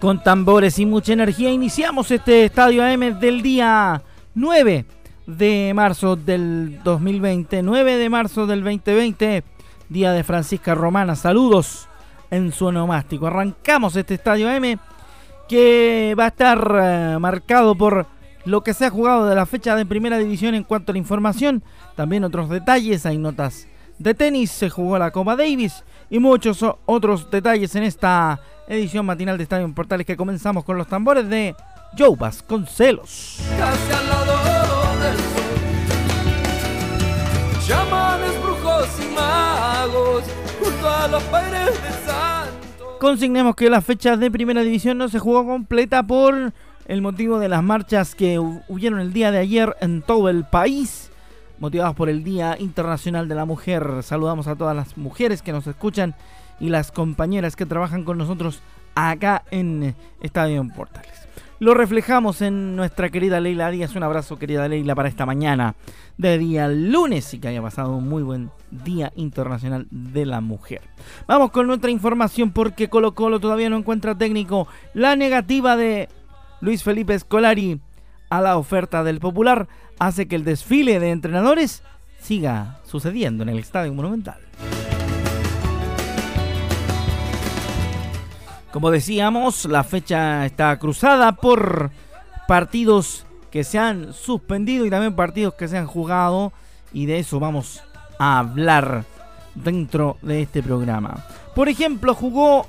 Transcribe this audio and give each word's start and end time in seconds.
Con 0.00 0.22
tambores 0.22 0.78
y 0.78 0.86
mucha 0.86 1.12
energía 1.12 1.50
iniciamos 1.50 2.10
este 2.10 2.46
Estadio 2.46 2.82
AM 2.82 3.20
del 3.20 3.42
día 3.42 4.02
9 4.34 4.86
de 5.26 5.72
marzo 5.74 6.16
del 6.16 6.82
2020, 6.82 7.62
9 7.62 7.96
de 7.98 8.08
marzo 8.08 8.46
del 8.46 8.64
2020, 8.64 9.44
día 9.90 10.12
de 10.12 10.24
Francisca 10.24 10.74
Romana. 10.74 11.16
Saludos 11.16 11.86
en 12.30 12.50
su 12.50 12.64
onomástico. 12.64 13.26
Arrancamos 13.26 13.94
este 13.94 14.14
Estadio 14.14 14.48
AM 14.48 14.78
que 15.46 16.16
va 16.18 16.24
a 16.24 16.28
estar 16.28 16.78
eh, 16.82 17.18
marcado 17.20 17.74
por 17.74 18.06
lo 18.46 18.62
que 18.62 18.72
se 18.72 18.86
ha 18.86 18.90
jugado 18.90 19.26
de 19.26 19.34
la 19.34 19.44
fecha 19.44 19.76
de 19.76 19.84
primera 19.84 20.16
división 20.16 20.54
en 20.54 20.64
cuanto 20.64 20.92
a 20.92 20.94
la 20.94 20.98
información, 20.98 21.62
también 21.94 22.24
otros 22.24 22.48
detalles, 22.48 23.04
hay 23.04 23.18
notas 23.18 23.68
de 23.98 24.14
tenis, 24.14 24.50
se 24.50 24.70
jugó 24.70 24.98
la 24.98 25.10
Copa 25.10 25.36
Davis 25.36 25.84
y 26.08 26.18
muchos 26.18 26.64
otros 26.86 27.30
detalles 27.30 27.74
en 27.74 27.82
esta 27.82 28.40
edición 28.70 29.04
matinal 29.04 29.36
de 29.36 29.42
Estadio 29.42 29.64
en 29.64 29.74
Portales 29.74 30.06
que 30.06 30.16
comenzamos 30.16 30.64
con 30.64 30.78
los 30.78 30.86
tambores 30.86 31.28
de 31.28 31.56
Joe 31.98 32.16
Vasconcelos. 32.16 33.40
Casi 33.58 33.92
al 33.92 34.08
lado 34.08 34.32
del 35.00 35.16
sol, 35.16 35.58
chamanes, 37.66 38.40
brujos 38.40 38.88
y 39.00 39.14
magos, 39.14 40.24
junto 40.62 40.88
a 40.88 41.08
los 41.08 41.22
padres 41.24 41.66
de 41.66 41.90
santo. 42.06 42.98
Consignemos 43.00 43.56
que 43.56 43.68
la 43.68 43.80
fecha 43.80 44.16
de 44.16 44.30
primera 44.30 44.62
división 44.62 44.98
no 44.98 45.08
se 45.08 45.18
jugó 45.18 45.44
completa 45.44 46.04
por 46.04 46.52
el 46.86 47.02
motivo 47.02 47.40
de 47.40 47.48
las 47.48 47.64
marchas 47.64 48.14
que 48.14 48.38
hubieron 48.38 49.00
el 49.00 49.12
día 49.12 49.32
de 49.32 49.38
ayer 49.38 49.76
en 49.80 50.02
todo 50.02 50.28
el 50.28 50.44
país 50.44 51.10
motivados 51.58 51.94
por 51.94 52.08
el 52.08 52.24
Día 52.24 52.56
Internacional 52.58 53.28
de 53.28 53.34
la 53.34 53.44
Mujer. 53.44 54.02
Saludamos 54.02 54.46
a 54.46 54.56
todas 54.56 54.74
las 54.74 54.96
mujeres 54.96 55.42
que 55.42 55.52
nos 55.52 55.66
escuchan 55.66 56.14
y 56.60 56.68
las 56.68 56.92
compañeras 56.92 57.56
que 57.56 57.66
trabajan 57.66 58.04
con 58.04 58.18
nosotros 58.18 58.62
acá 58.94 59.44
en 59.50 59.94
Estadio 60.20 60.60
en 60.60 60.70
Portales. 60.70 61.28
Lo 61.60 61.74
reflejamos 61.74 62.40
en 62.40 62.74
nuestra 62.74 63.10
querida 63.10 63.38
Leila 63.38 63.70
Díaz. 63.70 63.94
Un 63.94 64.02
abrazo, 64.02 64.38
querida 64.38 64.66
Leila, 64.66 64.94
para 64.94 65.10
esta 65.10 65.26
mañana 65.26 65.74
de 66.16 66.38
día 66.38 66.68
lunes 66.68 67.34
y 67.34 67.38
que 67.38 67.48
haya 67.48 67.60
pasado 67.60 67.96
un 67.96 68.08
muy 68.08 68.22
buen 68.22 68.50
Día 68.70 69.12
Internacional 69.14 69.86
de 69.90 70.24
la 70.24 70.40
Mujer. 70.40 70.80
Vamos 71.26 71.50
con 71.50 71.66
nuestra 71.66 71.90
información 71.90 72.52
porque 72.52 72.88
Colo 72.88 73.14
Colo 73.14 73.40
todavía 73.40 73.68
no 73.68 73.76
encuentra 73.76 74.16
técnico. 74.16 74.68
La 74.94 75.16
negativa 75.16 75.76
de 75.76 76.08
Luis 76.62 76.82
Felipe 76.82 77.18
Scolari 77.18 77.78
a 78.30 78.40
la 78.40 78.56
oferta 78.56 79.04
del 79.04 79.20
Popular 79.20 79.68
hace 79.98 80.28
que 80.28 80.36
el 80.36 80.44
desfile 80.44 80.98
de 80.98 81.10
entrenadores 81.10 81.82
siga 82.18 82.80
sucediendo 82.84 83.42
en 83.42 83.50
el 83.50 83.58
Estadio 83.58 83.92
Monumental. 83.92 84.40
Como 88.72 88.90
decíamos, 88.90 89.64
la 89.64 89.84
fecha 89.84 90.46
está 90.46 90.78
cruzada 90.78 91.32
por 91.32 91.90
partidos 92.46 93.26
que 93.50 93.64
se 93.64 93.78
han 93.78 94.12
suspendido 94.12 94.86
y 94.86 94.90
también 94.90 95.16
partidos 95.16 95.54
que 95.54 95.68
se 95.68 95.76
han 95.76 95.86
jugado 95.86 96.52
y 96.92 97.06
de 97.06 97.18
eso 97.18 97.40
vamos 97.40 97.82
a 98.18 98.38
hablar 98.38 99.04
dentro 99.54 100.18
de 100.22 100.42
este 100.42 100.62
programa. 100.62 101.24
Por 101.54 101.68
ejemplo, 101.68 102.14
jugó 102.14 102.66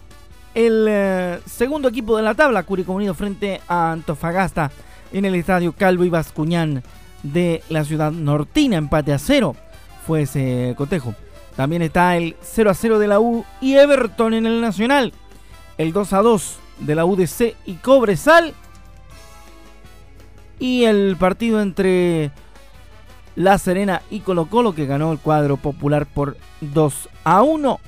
el 0.56 0.86
eh, 0.90 1.40
segundo 1.46 1.90
equipo 1.90 2.18
de 2.18 2.24
la 2.24 2.34
tabla, 2.34 2.64
Curicó 2.64 2.94
Unido 2.94 3.14
frente 3.14 3.62
a 3.68 3.92
Antofagasta 3.92 4.72
en 5.14 5.26
el 5.26 5.36
estadio 5.36 5.74
Calvo 5.74 6.04
y 6.04 6.10
Bascuñán 6.10 6.84
de 7.22 7.64
la 7.70 7.84
ciudad 7.86 8.12
nortina, 8.12 8.78
empate 8.78 9.14
a 9.14 9.20
cero 9.20 9.56
fue 10.06 10.24
ese 10.24 10.74
cotejo. 10.78 11.14
También 11.56 11.82
está 11.82 12.18
el 12.18 12.36
0 12.42 12.70
a 12.70 12.74
0 12.74 13.00
de 13.00 13.08
la 13.08 13.20
U 13.20 13.46
y 13.60 13.76
Everton 13.76 14.34
en 14.34 14.46
el 14.46 14.62
Nacional. 14.62 15.14
El 15.78 15.94
2 15.94 16.14
a 16.14 16.22
2 16.22 16.60
de 16.80 16.96
la 16.96 17.06
UDC 17.06 17.56
y 17.66 17.76
Cobresal. 17.76 18.54
Y 20.60 20.84
el 20.84 21.16
partido 21.18 21.62
entre 21.62 22.32
La 23.36 23.58
Serena 23.58 24.02
y 24.12 24.20
Colo 24.20 24.46
Colo 24.46 24.74
que 24.74 24.86
ganó 24.86 25.12
el 25.12 25.20
cuadro 25.20 25.58
popular 25.58 26.06
por 26.06 26.38
2 26.62 27.10
a 27.24 27.42
1. 27.42 27.80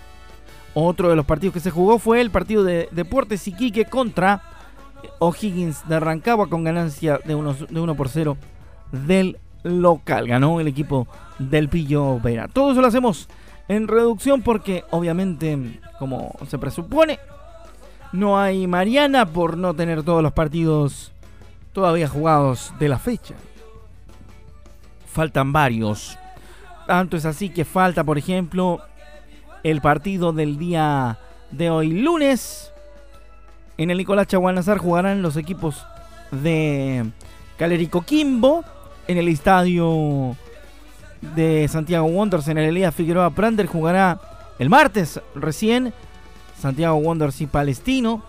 Otro 0.75 1.09
de 1.09 1.15
los 1.15 1.25
partidos 1.25 1.53
que 1.53 1.59
se 1.59 1.69
jugó 1.69 1.99
fue 1.99 2.19
el 2.19 2.31
partido 2.31 2.63
de 2.63 2.89
Deportes 2.91 3.47
Iquique 3.47 3.85
contra 3.85 4.41
O'Higgins 5.19 5.87
de 5.87 5.99
Rancagua 5.99 6.49
con 6.49 6.63
ganancia 6.63 7.19
de, 7.23 7.35
unos, 7.35 7.67
de 7.67 7.79
1 7.79 7.95
por 7.95 8.09
0 8.09 8.37
del 8.91 9.37
local. 9.61 10.27
Ganó 10.27 10.59
el 10.59 10.67
equipo 10.67 11.07
del 11.37 11.69
Pillo 11.69 12.19
Vera. 12.19 12.47
Todo 12.47 12.71
eso 12.71 12.81
lo 12.81 12.87
hacemos 12.87 13.29
en 13.67 13.87
reducción 13.87 14.41
porque 14.41 14.83
obviamente, 14.89 15.79
como 15.99 16.35
se 16.47 16.57
presupone, 16.57 17.19
no 18.13 18.39
hay 18.39 18.67
Mariana 18.67 19.25
por 19.25 19.57
no 19.57 19.73
tener 19.73 20.03
todos 20.03 20.23
los 20.23 20.31
partidos 20.31 21.11
todavía 21.73 22.07
jugados 22.07 22.71
de 22.79 22.87
la 22.87 22.99
fecha. 22.99 23.33
Faltan 25.11 25.51
varios. 25.51 26.17
Tanto 26.87 27.17
es 27.17 27.25
así 27.25 27.49
que 27.49 27.65
falta, 27.65 28.03
por 28.03 28.17
ejemplo, 28.17 28.81
el 29.63 29.81
partido 29.81 30.31
del 30.31 30.57
día 30.57 31.17
de 31.51 31.69
hoy 31.69 31.91
lunes. 31.91 32.71
En 33.77 33.89
el 33.89 33.97
Nicolás 33.97 34.27
Chaguanazar 34.27 34.77
jugarán 34.77 35.23
los 35.23 35.35
equipos 35.35 35.83
de 36.31 37.05
Calerico 37.57 38.03
Quimbo 38.03 38.63
en 39.07 39.17
el 39.17 39.27
estadio 39.27 40.37
de 41.35 41.67
Santiago 41.67 42.05
Wonders 42.05 42.47
en 42.47 42.57
el 42.59 42.69
Elías 42.69 42.93
Figueroa 42.93 43.31
Prander 43.31 43.65
jugará 43.65 44.19
el 44.59 44.69
martes 44.69 45.19
recién 45.35 45.93
Santiago 46.63 46.95
Wonders 46.95 47.41
y 47.41 47.47
Palestino 47.47 48.23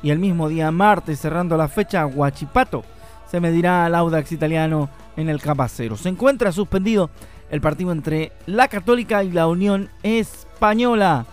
y 0.00 0.10
el 0.10 0.20
mismo 0.20 0.48
día 0.48 0.70
martes 0.70 1.18
cerrando 1.18 1.56
la 1.56 1.66
fecha 1.66 2.06
Huachipato 2.06 2.84
se 3.28 3.40
medirá 3.40 3.84
al 3.84 3.96
Audax 3.96 4.30
italiano 4.30 4.88
en 5.16 5.28
el 5.28 5.42
Capacero. 5.42 5.96
Se 5.96 6.08
encuentra 6.08 6.52
suspendido 6.52 7.10
el 7.50 7.60
partido 7.60 7.90
entre 7.90 8.30
la 8.46 8.68
Católica 8.68 9.24
y 9.24 9.32
la 9.32 9.48
Unión 9.48 9.90
Española. 10.04 11.26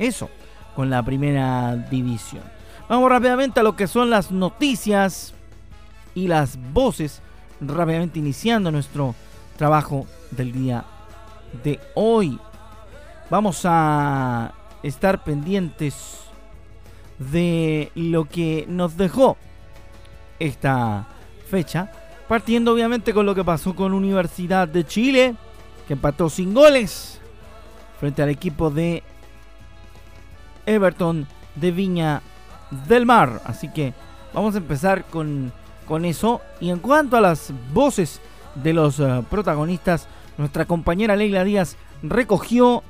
Eso 0.00 0.28
con 0.74 0.90
la 0.90 1.00
primera 1.04 1.76
división. 1.76 2.42
Vamos 2.88 3.08
rápidamente 3.08 3.60
a 3.60 3.62
lo 3.62 3.76
que 3.76 3.86
son 3.86 4.10
las 4.10 4.32
noticias 4.32 5.32
y 6.16 6.26
las 6.26 6.58
voces 6.72 7.22
rápidamente 7.60 8.18
iniciando 8.18 8.72
nuestro 8.72 9.14
trabajo 9.56 10.08
del 10.32 10.50
día 10.50 10.84
de 11.62 11.78
hoy. 11.94 12.36
Vamos 13.30 13.62
a 13.64 14.54
estar 14.82 15.24
pendientes 15.24 16.20
de 17.18 17.90
lo 17.94 18.24
que 18.24 18.64
nos 18.68 18.96
dejó 18.96 19.36
esta 20.38 21.06
fecha, 21.48 21.92
partiendo 22.28 22.72
obviamente 22.72 23.12
con 23.12 23.26
lo 23.26 23.34
que 23.34 23.44
pasó 23.44 23.74
con 23.74 23.92
Universidad 23.92 24.68
de 24.68 24.84
Chile, 24.84 25.34
que 25.86 25.94
empató 25.94 26.30
sin 26.30 26.54
goles 26.54 27.20
frente 27.98 28.22
al 28.22 28.30
equipo 28.30 28.70
de 28.70 29.02
Everton 30.64 31.26
de 31.56 31.70
Viña 31.70 32.22
del 32.88 33.04
Mar. 33.04 33.42
Así 33.44 33.68
que 33.72 33.92
vamos 34.32 34.54
a 34.54 34.58
empezar 34.58 35.04
con 35.04 35.52
con 35.90 36.04
eso. 36.04 36.40
Y 36.60 36.70
en 36.70 36.78
cuanto 36.78 37.16
a 37.16 37.20
las 37.20 37.52
voces 37.74 38.20
de 38.54 38.72
los 38.72 39.00
eh, 39.00 39.24
protagonistas, 39.28 40.06
nuestra 40.38 40.64
compañera 40.64 41.16
Leila 41.16 41.42
Díaz 41.42 41.76
recogió 42.00 42.84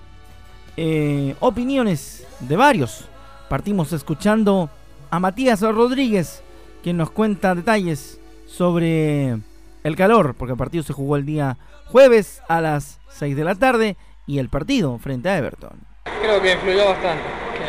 eh, 0.83 1.37
opiniones 1.41 2.27
de 2.41 2.57
varios. 2.57 3.05
Partimos 3.51 3.93
escuchando 3.93 4.71
a 5.11 5.21
Matías 5.21 5.61
Rodríguez, 5.61 6.43
quien 6.83 6.97
nos 6.97 7.11
cuenta 7.11 7.55
detalles 7.55 8.19
sobre 8.47 9.37
el 9.85 9.97
calor, 9.97 10.35
porque 10.39 10.53
el 10.53 10.59
partido 10.59 10.83
se 10.83 10.95
jugó 10.95 11.17
el 11.17 11.27
día 11.27 11.59
jueves 11.85 12.41
a 12.49 12.63
las 12.63 12.99
6 13.11 13.37
de 13.37 13.45
la 13.45 13.57
tarde 13.57 13.99
y 14.27 14.39
el 14.39 14.49
partido 14.49 14.97
frente 14.97 15.29
a 15.29 15.37
Everton. 15.37 15.81
Creo 16.23 16.41
que 16.41 16.55
influyó 16.55 16.87
bastante, 16.87 17.25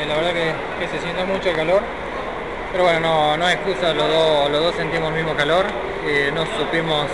la 0.08 0.16
verdad 0.16 0.32
que, 0.80 0.88
se 0.88 1.04
siente 1.04 1.26
mucho 1.26 1.50
el 1.50 1.56
calor 1.58 1.82
pero 2.72 2.86
bueno, 2.86 3.02
no, 3.02 3.36
no 3.36 3.46
hay 3.46 3.56
excusa, 3.56 3.94
los 3.94 4.08
dos, 4.10 4.76
sentimos 4.78 5.10
el 5.10 5.16
mismo 5.16 5.36
calor, 5.36 5.66
y 6.08 6.34
no 6.34 6.46
supimos 6.58 7.08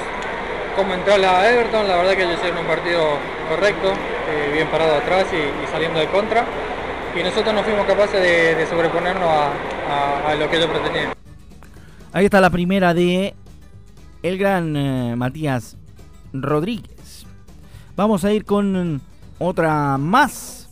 cómo 0.77 0.93
entrar 0.93 1.19
a 1.25 1.51
Everton, 1.51 1.87
la 1.87 1.97
verdad 1.97 2.13
que 2.15 2.21
ellos 2.23 2.35
hicieron 2.37 2.59
un 2.59 2.67
partido 2.67 3.01
correcto, 3.49 3.91
eh, 4.29 4.51
bien 4.53 4.67
parado 4.69 4.93
atrás 4.93 5.25
y, 5.33 5.71
saliendo 5.71 5.99
de 5.99 6.07
contra, 6.07 6.45
y 7.19 7.23
nosotros 7.23 7.51
no 7.55 7.63
fuimos 7.63 7.83
capaces 7.87 8.21
de, 8.21 8.63
sobreponernos 8.69 9.27
a, 9.27 10.35
lo 10.35 10.47
que 10.47 10.57
ellos 10.57 10.69
pretendían. 10.69 11.13
Ahí 12.13 12.25
está 12.25 12.39
la 12.39 12.51
primera 12.51 12.93
de 12.93 13.33
el 14.21 14.37
gran 14.37 14.75
eh, 14.77 15.15
Matías 15.15 15.77
Rodríguez. 16.31 17.25
Vamos 17.95 18.23
a 18.23 18.31
ir 18.31 18.45
con 18.45 19.01
otra 19.39 19.97
más 19.97 20.69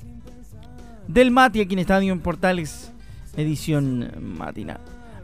del 1.08 1.32
Mati 1.32 1.62
aquí 1.62 1.74
en 1.74 1.80
Estadio 1.80 2.14
en 2.14 2.20
Portales, 2.20 2.92
edición 3.36 4.12
matinal. 4.38 4.82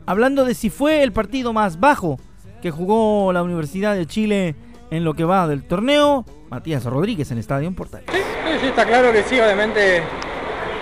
Hablando 0.08 0.44
de 0.44 0.56
si 0.56 0.72
fue 0.72 1.04
el 1.04 1.12
partido 1.12 1.54
más 1.54 1.80
bajo 1.80 2.20
que 2.64 2.72
jugó 2.72 3.32
la 3.32 3.44
Universidad 3.44 3.96
de 3.96 4.08
Chile 4.08 4.56
en 4.92 5.04
lo 5.06 5.14
que 5.14 5.24
va 5.24 5.48
del 5.48 5.64
torneo, 5.64 6.26
Matías 6.50 6.84
Rodríguez 6.84 7.32
en 7.32 7.38
Estadio 7.38 7.68
en 7.68 7.76
Portales. 7.76 8.08
Sí, 8.12 8.68
está 8.68 8.86
claro 8.86 9.12
que 9.12 9.24
sí, 9.24 9.40
obviamente 9.40 10.04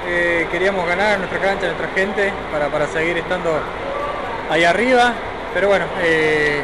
eh, 0.08 0.48
queríamos 0.52 0.86
ganar 0.88 1.20
nuestra 1.20 1.40
cancha, 1.40 1.68
nuestra 1.68 1.88
gente, 1.90 2.34
para, 2.52 2.68
para 2.70 2.88
seguir 2.88 3.18
estando 3.18 3.52
ahí 4.50 4.64
arriba, 4.64 5.14
pero 5.54 5.68
bueno, 5.68 5.86
eh, 6.02 6.62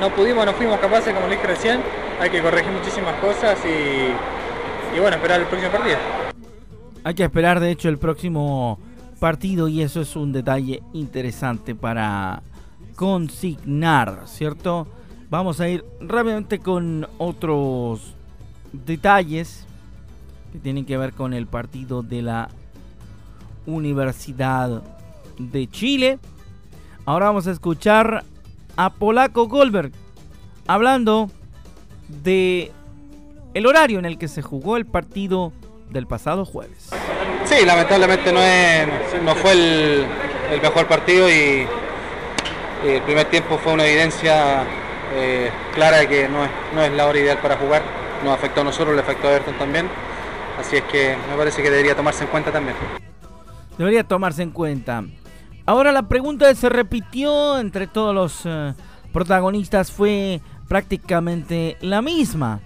no 0.00 0.10
pudimos, 0.10 0.46
no 0.46 0.54
fuimos 0.54 0.80
capaces, 0.80 1.12
como 1.12 1.28
le 1.28 1.36
dije 1.36 1.46
recién, 1.46 1.80
hay 2.18 2.30
que 2.30 2.40
corregir 2.40 2.72
muchísimas 2.72 3.14
cosas 3.20 3.58
y, 3.64 4.96
y 4.96 5.00
bueno, 5.00 5.16
esperar 5.16 5.40
el 5.40 5.46
próximo 5.46 5.70
partido. 5.70 5.98
Hay 7.04 7.14
que 7.14 7.24
esperar, 7.24 7.60
de 7.60 7.70
hecho, 7.70 7.90
el 7.90 7.98
próximo 7.98 8.80
partido 9.20 9.68
y 9.68 9.82
eso 9.82 10.00
es 10.00 10.16
un 10.16 10.32
detalle 10.32 10.82
interesante 10.94 11.74
para 11.74 12.42
consignar, 12.96 14.22
¿cierto? 14.24 14.88
Vamos 15.28 15.60
a 15.60 15.68
ir 15.68 15.84
rápidamente 16.00 16.60
con 16.60 17.08
otros 17.18 18.14
detalles 18.72 19.66
que 20.52 20.58
tienen 20.60 20.84
que 20.84 20.96
ver 20.96 21.12
con 21.12 21.34
el 21.34 21.46
partido 21.46 22.02
de 22.02 22.22
la 22.22 22.48
Universidad 23.66 24.82
de 25.38 25.68
Chile. 25.68 26.18
Ahora 27.04 27.26
vamos 27.26 27.46
a 27.48 27.50
escuchar 27.50 28.24
a 28.76 28.90
Polaco 28.90 29.48
Goldberg 29.48 29.90
hablando 30.68 31.30
de 32.08 32.70
el 33.54 33.66
horario 33.66 33.98
en 33.98 34.04
el 34.04 34.18
que 34.18 34.28
se 34.28 34.42
jugó 34.42 34.76
el 34.76 34.86
partido 34.86 35.52
del 35.90 36.06
pasado 36.06 36.44
jueves. 36.44 36.90
Sí, 37.44 37.64
lamentablemente 37.64 38.32
no, 38.32 39.34
fue 39.34 39.52
el, 39.52 40.06
mejor 40.60 40.86
partido 40.86 41.28
y, 41.28 41.66
el 42.84 43.02
primer 43.02 43.28
tiempo 43.30 43.58
fue 43.58 43.72
una 43.72 43.86
evidencia 43.86 44.64
eh, 45.14 45.50
clara 45.74 46.06
que 46.08 46.28
no 46.28 46.44
es, 46.44 46.50
no 46.74 46.82
es 46.82 46.92
la 46.92 47.06
hora 47.06 47.18
ideal 47.18 47.38
para 47.38 47.56
jugar. 47.56 47.82
Nos 48.24 48.34
afectó 48.34 48.62
a 48.62 48.64
nosotros, 48.64 48.94
le 48.94 49.02
afectó 49.02 49.28
a 49.28 49.32
Everton 49.32 49.58
también. 49.58 49.88
Así 50.58 50.76
es 50.76 50.82
que 50.84 51.16
me 51.30 51.36
parece 51.36 51.62
que 51.62 51.70
debería 51.70 51.94
tomarse 51.94 52.24
en 52.24 52.30
cuenta 52.30 52.50
también. 52.50 52.76
Debería 53.76 54.04
tomarse 54.04 54.42
en 54.42 54.50
cuenta. 54.50 55.04
Ahora 55.66 55.92
la 55.92 56.08
pregunta 56.08 56.54
se 56.54 56.68
repitió 56.68 57.58
entre 57.58 57.86
todos 57.86 58.14
los 58.14 58.46
uh, 58.46 58.74
protagonistas 59.12 59.90
fue 59.90 60.40
prácticamente 60.68 61.76
la 61.80 62.02
misma 62.02 62.60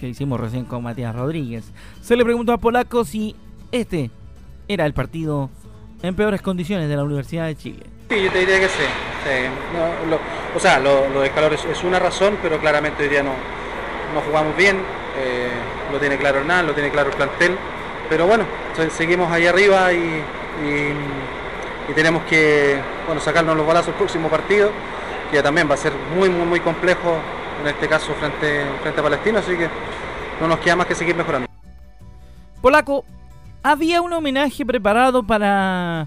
que 0.00 0.08
hicimos 0.08 0.38
recién 0.40 0.64
con 0.64 0.82
Matías 0.82 1.14
Rodríguez. 1.14 1.72
Se 2.00 2.16
le 2.16 2.24
preguntó 2.24 2.52
a 2.52 2.58
Polaco 2.58 3.04
si 3.04 3.34
este 3.72 4.10
era 4.68 4.86
el 4.86 4.94
partido 4.94 5.50
en 6.02 6.14
peores 6.14 6.42
condiciones 6.42 6.88
de 6.88 6.96
la 6.96 7.04
Universidad 7.04 7.46
de 7.46 7.56
Chile. 7.56 7.95
Sí, 8.08 8.22
yo 8.22 8.30
te 8.30 8.38
diría 8.38 8.60
que 8.60 8.68
sí. 8.68 8.84
o 10.54 10.60
sea, 10.60 10.78
lo, 10.78 11.08
lo 11.08 11.20
de 11.22 11.30
calor 11.30 11.52
es, 11.54 11.84
una 11.84 11.98
razón, 11.98 12.38
pero 12.40 12.58
claramente 12.58 13.02
hoy 13.02 13.08
día 13.08 13.22
no, 13.22 13.32
no 14.14 14.20
jugamos 14.20 14.56
bien. 14.56 14.76
Eh, 15.18 15.50
lo 15.90 15.98
tiene 15.98 16.16
claro 16.16 16.38
Hernán, 16.38 16.66
lo 16.66 16.72
tiene 16.72 16.90
claro 16.90 17.10
el 17.10 17.16
plantel. 17.16 17.56
Pero 18.08 18.26
bueno, 18.26 18.44
seguimos 18.96 19.30
ahí 19.32 19.46
arriba 19.46 19.92
y, 19.92 20.22
y, 21.88 21.92
tenemos 21.94 22.22
que 22.24 22.78
bueno, 23.06 23.20
sacarnos 23.20 23.56
los 23.56 23.66
balazos 23.66 23.88
el 23.88 23.94
próximo 23.94 24.28
partido, 24.28 24.70
que 25.32 25.42
también 25.42 25.68
va 25.68 25.74
a 25.74 25.78
ser 25.78 25.92
muy, 26.16 26.28
muy, 26.28 26.46
muy 26.46 26.60
complejo 26.60 27.16
en 27.60 27.68
este 27.68 27.88
caso 27.88 28.14
frente, 28.14 28.64
frente 28.82 29.00
a 29.00 29.02
Palestino, 29.02 29.38
así 29.38 29.56
que 29.56 29.68
no 30.40 30.46
nos 30.46 30.60
queda 30.60 30.76
más 30.76 30.86
que 30.86 30.94
seguir 30.94 31.16
mejorando. 31.16 31.48
Polaco, 32.60 33.04
había 33.62 34.00
un 34.02 34.12
homenaje 34.12 34.64
preparado 34.64 35.24
para 35.24 36.06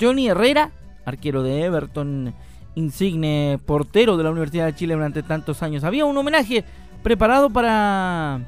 Johnny 0.00 0.28
Herrera, 0.28 0.70
arquero 1.04 1.42
de 1.42 1.64
Everton, 1.64 2.34
insigne 2.74 3.58
portero 3.64 4.16
de 4.16 4.24
la 4.24 4.30
Universidad 4.30 4.66
de 4.66 4.74
Chile 4.74 4.94
durante 4.94 5.22
tantos 5.22 5.62
años. 5.62 5.84
¿Había 5.84 6.04
un 6.04 6.16
homenaje 6.16 6.64
preparado 7.02 7.50
para 7.50 8.40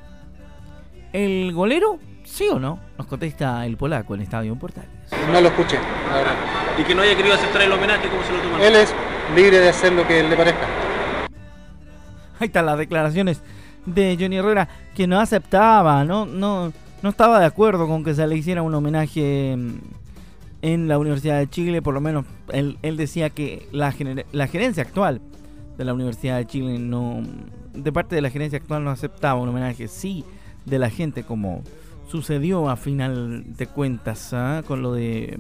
el 1.13 1.53
golero? 1.53 1.99
¿Sí 2.25 2.49
o 2.49 2.59
no? 2.59 2.79
Nos 2.97 3.07
contesta 3.07 3.67
el 3.67 3.77
polaco 3.77 4.15
en 4.15 4.23
Estadio 4.23 4.55
Portales. 4.57 4.91
No 5.31 5.41
lo 5.41 5.49
escuché, 5.49 5.79
la 6.09 6.17
verdad. 6.17 6.35
¿Y 6.79 6.85
que 6.85 6.95
no 6.95 7.03
haya 7.03 7.17
querido 7.17 7.35
aceptar 7.35 7.63
el 7.63 7.73
homenaje? 7.73 8.09
¿Cómo 8.09 8.23
se 8.23 8.33
lo 8.33 8.39
toman? 8.41 8.61
Él 8.63 8.75
es 8.77 8.95
libre 9.35 9.59
de 9.59 9.69
hacer 9.69 9.93
lo 9.93 10.07
que 10.07 10.23
le 10.23 10.37
parezca. 10.37 10.67
Ahí 12.39 12.47
están 12.47 12.67
las 12.67 12.79
declaraciones 12.79 13.43
de 13.85 14.17
Johnny 14.19 14.37
Herrera 14.37 14.69
que 14.95 15.07
no 15.07 15.21
aceptaba, 15.21 16.05
no, 16.05 16.25
no, 16.25 16.73
no 17.03 17.09
estaba 17.09 17.41
de 17.41 17.47
acuerdo 17.47 17.87
con 17.87 18.05
que 18.05 18.15
se 18.15 18.27
le 18.27 18.37
hiciera 18.37 18.63
un 18.63 18.75
homenaje 18.75 19.57
en 20.63 20.89
la 20.89 20.99
Universidad 20.99 21.39
de 21.39 21.49
Chile, 21.51 21.83
por 21.83 21.93
lo 21.93 22.01
menos 22.01 22.25
él, 22.53 22.79
él 22.83 22.97
decía 22.97 23.31
que 23.31 23.67
la, 23.73 23.95
la 24.33 24.47
gerencia 24.47 24.85
actual 24.85 25.21
de 25.77 25.85
la 25.85 25.93
Universidad 25.93 26.39
de 26.39 26.47
Chile 26.47 26.79
no, 26.79 27.23
de 27.75 27.93
parte 27.93 28.15
de 28.15 28.23
la 28.23 28.31
gerencia 28.31 28.59
actual 28.59 28.85
no 28.85 28.91
aceptaba 28.91 29.41
un 29.41 29.49
homenaje, 29.49 29.89
sí, 29.89 30.25
de 30.65 30.79
la 30.79 30.91
gente 30.91 31.25
como 31.25 31.63
sucedió 32.09 32.69
a 32.69 32.77
final 32.77 33.57
de 33.57 33.67
cuentas 33.67 34.33
¿eh? 34.33 34.63
con 34.67 34.83
lo 34.83 34.93
de 34.93 35.39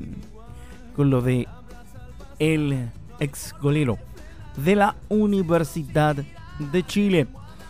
con 0.96 1.10
lo 1.10 1.20
de 1.20 1.46
el 2.38 2.90
ex 3.20 3.54
golero 3.60 3.98
de 4.56 4.76
la 4.76 4.96
Universidad 5.08 6.16
de 6.58 6.82
Chile. 6.84 7.26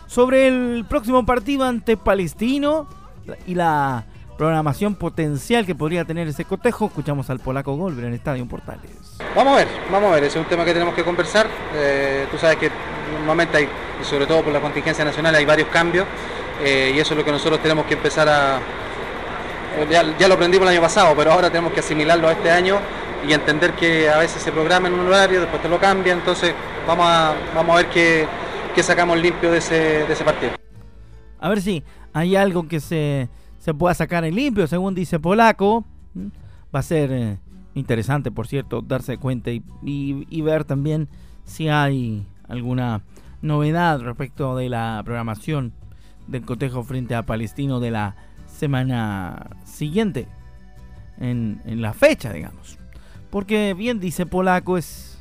Sobre 0.07 0.47
el 0.47 0.85
próximo 0.85 1.25
partido 1.25 1.63
ante 1.63 1.97
Palestino 1.97 2.87
y 3.47 3.55
la 3.55 4.05
programación 4.37 4.95
potencial 4.95 5.65
que 5.65 5.75
podría 5.75 6.05
tener 6.05 6.27
ese 6.27 6.45
cotejo, 6.45 6.87
escuchamos 6.87 7.29
al 7.29 7.39
polaco 7.39 7.75
Golver 7.75 8.05
en 8.05 8.13
Estadio 8.13 8.45
Portales. 8.45 8.91
Vamos 9.35 9.53
a 9.53 9.57
ver, 9.57 9.67
vamos 9.91 10.11
a 10.11 10.15
ver, 10.15 10.23
ese 10.23 10.39
es 10.39 10.43
un 10.43 10.49
tema 10.49 10.65
que 10.65 10.73
tenemos 10.73 10.93
que 10.93 11.03
conversar. 11.03 11.47
Eh, 11.75 12.27
tú 12.31 12.37
sabes 12.37 12.57
que 12.57 12.69
normalmente 13.19 13.57
hay, 13.57 13.69
y 14.01 14.05
sobre 14.05 14.25
todo 14.25 14.43
por 14.43 14.51
la 14.53 14.59
contingencia 14.59 15.05
nacional, 15.05 15.35
hay 15.35 15.45
varios 15.45 15.69
cambios 15.69 16.05
eh, 16.63 16.93
y 16.95 16.99
eso 16.99 17.13
es 17.13 17.17
lo 17.17 17.25
que 17.25 17.31
nosotros 17.31 17.61
tenemos 17.61 17.85
que 17.85 17.93
empezar 17.93 18.27
a... 18.27 18.59
Ya, 19.89 20.03
ya 20.17 20.27
lo 20.27 20.35
aprendimos 20.35 20.67
el 20.67 20.73
año 20.73 20.81
pasado, 20.81 21.15
pero 21.15 21.31
ahora 21.31 21.49
tenemos 21.49 21.73
que 21.73 21.79
asimilarlo 21.79 22.27
a 22.27 22.33
este 22.33 22.51
año 22.51 22.77
y 23.27 23.33
entender 23.33 23.73
que 23.73 24.09
a 24.09 24.19
veces 24.19 24.41
se 24.41 24.51
programa 24.51 24.87
en 24.87 24.93
un 24.93 25.07
horario, 25.07 25.41
después 25.41 25.61
te 25.61 25.69
lo 25.69 25.79
cambian, 25.79 26.19
entonces 26.19 26.53
vamos 26.87 27.07
a, 27.07 27.33
vamos 27.55 27.73
a 27.73 27.77
ver 27.77 27.87
qué, 27.87 28.27
qué 28.75 28.83
sacamos 28.83 29.17
limpio 29.17 29.51
de 29.51 29.57
ese, 29.57 29.75
de 30.05 30.13
ese 30.13 30.23
partido. 30.23 30.51
A 31.39 31.49
ver 31.49 31.61
si 31.61 31.83
hay 32.13 32.35
algo 32.35 32.67
que 32.67 32.79
se, 32.79 33.29
se 33.63 33.73
pueda 33.73 33.93
sacar 33.93 34.25
en 34.25 34.35
limpio, 34.35 34.67
según 34.67 34.93
dice 34.93 35.21
Polaco. 35.21 35.85
Va 36.75 36.79
a 36.79 36.83
ser 36.83 37.13
eh, 37.13 37.37
interesante, 37.75 38.29
por 38.29 38.45
cierto, 38.45 38.81
darse 38.81 39.17
cuenta 39.17 39.51
y, 39.51 40.41
ver 40.41 40.65
también 40.65 41.07
si 41.45 41.69
hay 41.69 42.27
alguna 42.49 43.03
novedad 43.41 44.01
respecto 44.01 44.57
de 44.57 44.67
la 44.67 45.01
programación 45.05 45.71
del 46.27 46.43
cotejo 46.43 46.83
frente 46.83 47.15
a 47.15 47.23
Palestino 47.23 47.79
de 47.79 47.91
la 47.91 48.17
semana 48.47 49.51
siguiente, 49.63 50.27
en, 51.17 51.61
en 51.63 51.81
la 51.81 51.93
fecha, 51.93 52.33
digamos. 52.33 52.77
Porque 53.29 53.73
bien 53.73 54.01
dice 54.01 54.25
Polaco, 54.25 54.77
es, 54.77 55.17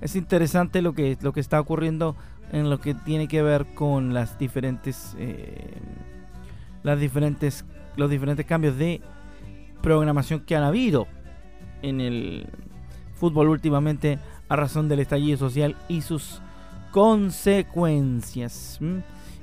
es 0.00 0.16
interesante 0.16 0.82
lo 0.82 0.94
que, 0.94 1.16
lo 1.20 1.32
que 1.32 1.38
está 1.38 1.60
ocurriendo 1.60 2.16
en 2.50 2.70
lo 2.70 2.80
que 2.80 2.94
tiene 2.94 3.28
que 3.28 3.42
ver 3.42 3.66
con 3.66 4.14
las 4.14 4.36
diferentes 4.36 5.14
eh, 5.16 5.78
las 6.86 7.00
diferentes 7.00 7.64
los 7.96 8.08
diferentes 8.08 8.46
cambios 8.46 8.78
de 8.78 9.00
programación 9.82 10.40
que 10.40 10.54
han 10.54 10.62
habido 10.62 11.08
en 11.82 12.00
el 12.00 12.46
fútbol 13.14 13.48
últimamente 13.48 14.20
a 14.48 14.54
razón 14.54 14.88
del 14.88 15.00
estallido 15.00 15.36
social 15.36 15.74
y 15.88 16.02
sus 16.02 16.40
consecuencias. 16.92 18.78
¿Mm? 18.80 18.98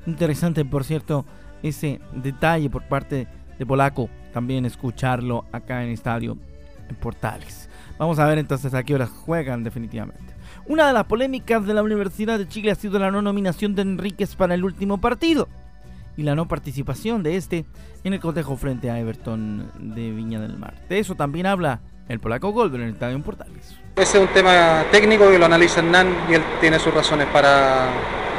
Interesante, 0.06 0.64
por 0.64 0.86
cierto, 0.86 1.26
ese 1.64 2.00
detalle 2.14 2.70
por 2.70 2.88
parte 2.88 3.28
de 3.60 3.66
Polaco, 3.66 4.10
también 4.32 4.66
escucharlo 4.66 5.44
acá 5.52 5.84
en 5.84 5.90
Estadio 5.90 6.38
en 6.88 6.96
Portales. 6.96 7.70
Vamos 7.98 8.20
a 8.20 8.28
ver 8.28 8.38
entonces 8.38 8.74
a 8.74 8.84
qué 8.84 8.96
horas 8.96 9.10
juegan 9.10 9.64
definitivamente. 9.64 10.34
Una 10.68 10.88
de 10.88 10.94
las 10.94 11.06
polémicas 11.06 11.66
de 11.66 11.74
la 11.74 11.84
Universidad 11.84 12.40
de 12.40 12.48
Chile 12.48 12.72
ha 12.72 12.76
sido 12.76 13.00
la 13.00 13.12
no 13.12 13.22
nominación 13.22 13.76
de 13.76 13.82
Enríquez 13.82 14.36
para 14.36 14.54
el 14.54 14.64
último 14.64 15.00
partido 15.02 15.50
y 16.18 16.24
la 16.24 16.36
no 16.36 16.48
participación 16.48 17.24
de 17.24 17.38
este 17.38 17.66
en 18.04 18.14
el 18.14 18.20
cotejo 18.20 18.56
frente 18.56 18.90
a 18.90 19.00
Everton 19.00 19.72
de 19.80 20.12
Viña 20.12 20.40
del 20.40 20.58
Mar. 20.58 20.76
De 20.90 21.00
eso 21.00 21.16
también 21.16 21.46
habla 21.46 21.82
el 22.08 22.20
polaco 22.20 22.52
Goldberg 22.52 22.82
en 22.82 22.90
el 22.90 22.94
Estadio 22.94 23.16
en 23.16 23.24
Portales. 23.24 23.76
Ese 23.96 24.18
es 24.18 24.28
un 24.28 24.34
tema 24.34 24.84
técnico 24.92 25.30
que 25.30 25.40
lo 25.40 25.46
analiza 25.46 25.80
Hernán 25.80 26.08
y 26.30 26.34
él 26.34 26.44
tiene 26.60 26.80
sus 26.80 26.94
razones 26.94 27.28
para, 27.28 27.90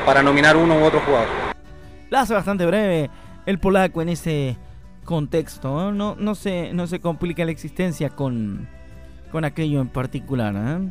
para 0.04 0.22
nominar 0.22 0.56
uno 0.56 0.78
u 0.78 0.84
otro 0.84 1.00
jugador. 1.00 1.28
La 2.10 2.20
hace 2.20 2.34
bastante 2.34 2.66
breve 2.66 3.10
el 3.46 3.58
polaco 3.58 4.02
en 4.02 4.10
ese 4.10 4.56
contexto. 5.04 5.88
¿eh? 5.88 5.92
No, 5.92 6.16
no, 6.16 6.34
se, 6.34 6.72
no 6.72 6.86
se 6.86 7.00
complica 7.00 7.44
la 7.44 7.50
existencia 7.50 8.10
con, 8.10 8.68
con 9.32 9.44
aquello 9.44 9.80
en 9.80 9.88
particular. 9.88 10.54
¿eh? 10.56 10.90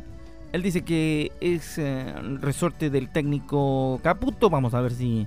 Él 0.52 0.62
dice 0.62 0.82
que 0.82 1.32
es 1.40 1.78
eh, 1.78 2.12
resorte 2.40 2.90
del 2.90 3.10
técnico 3.10 4.00
Caputo. 4.02 4.50
Vamos 4.50 4.74
a 4.74 4.80
ver 4.80 4.92
si, 4.92 5.26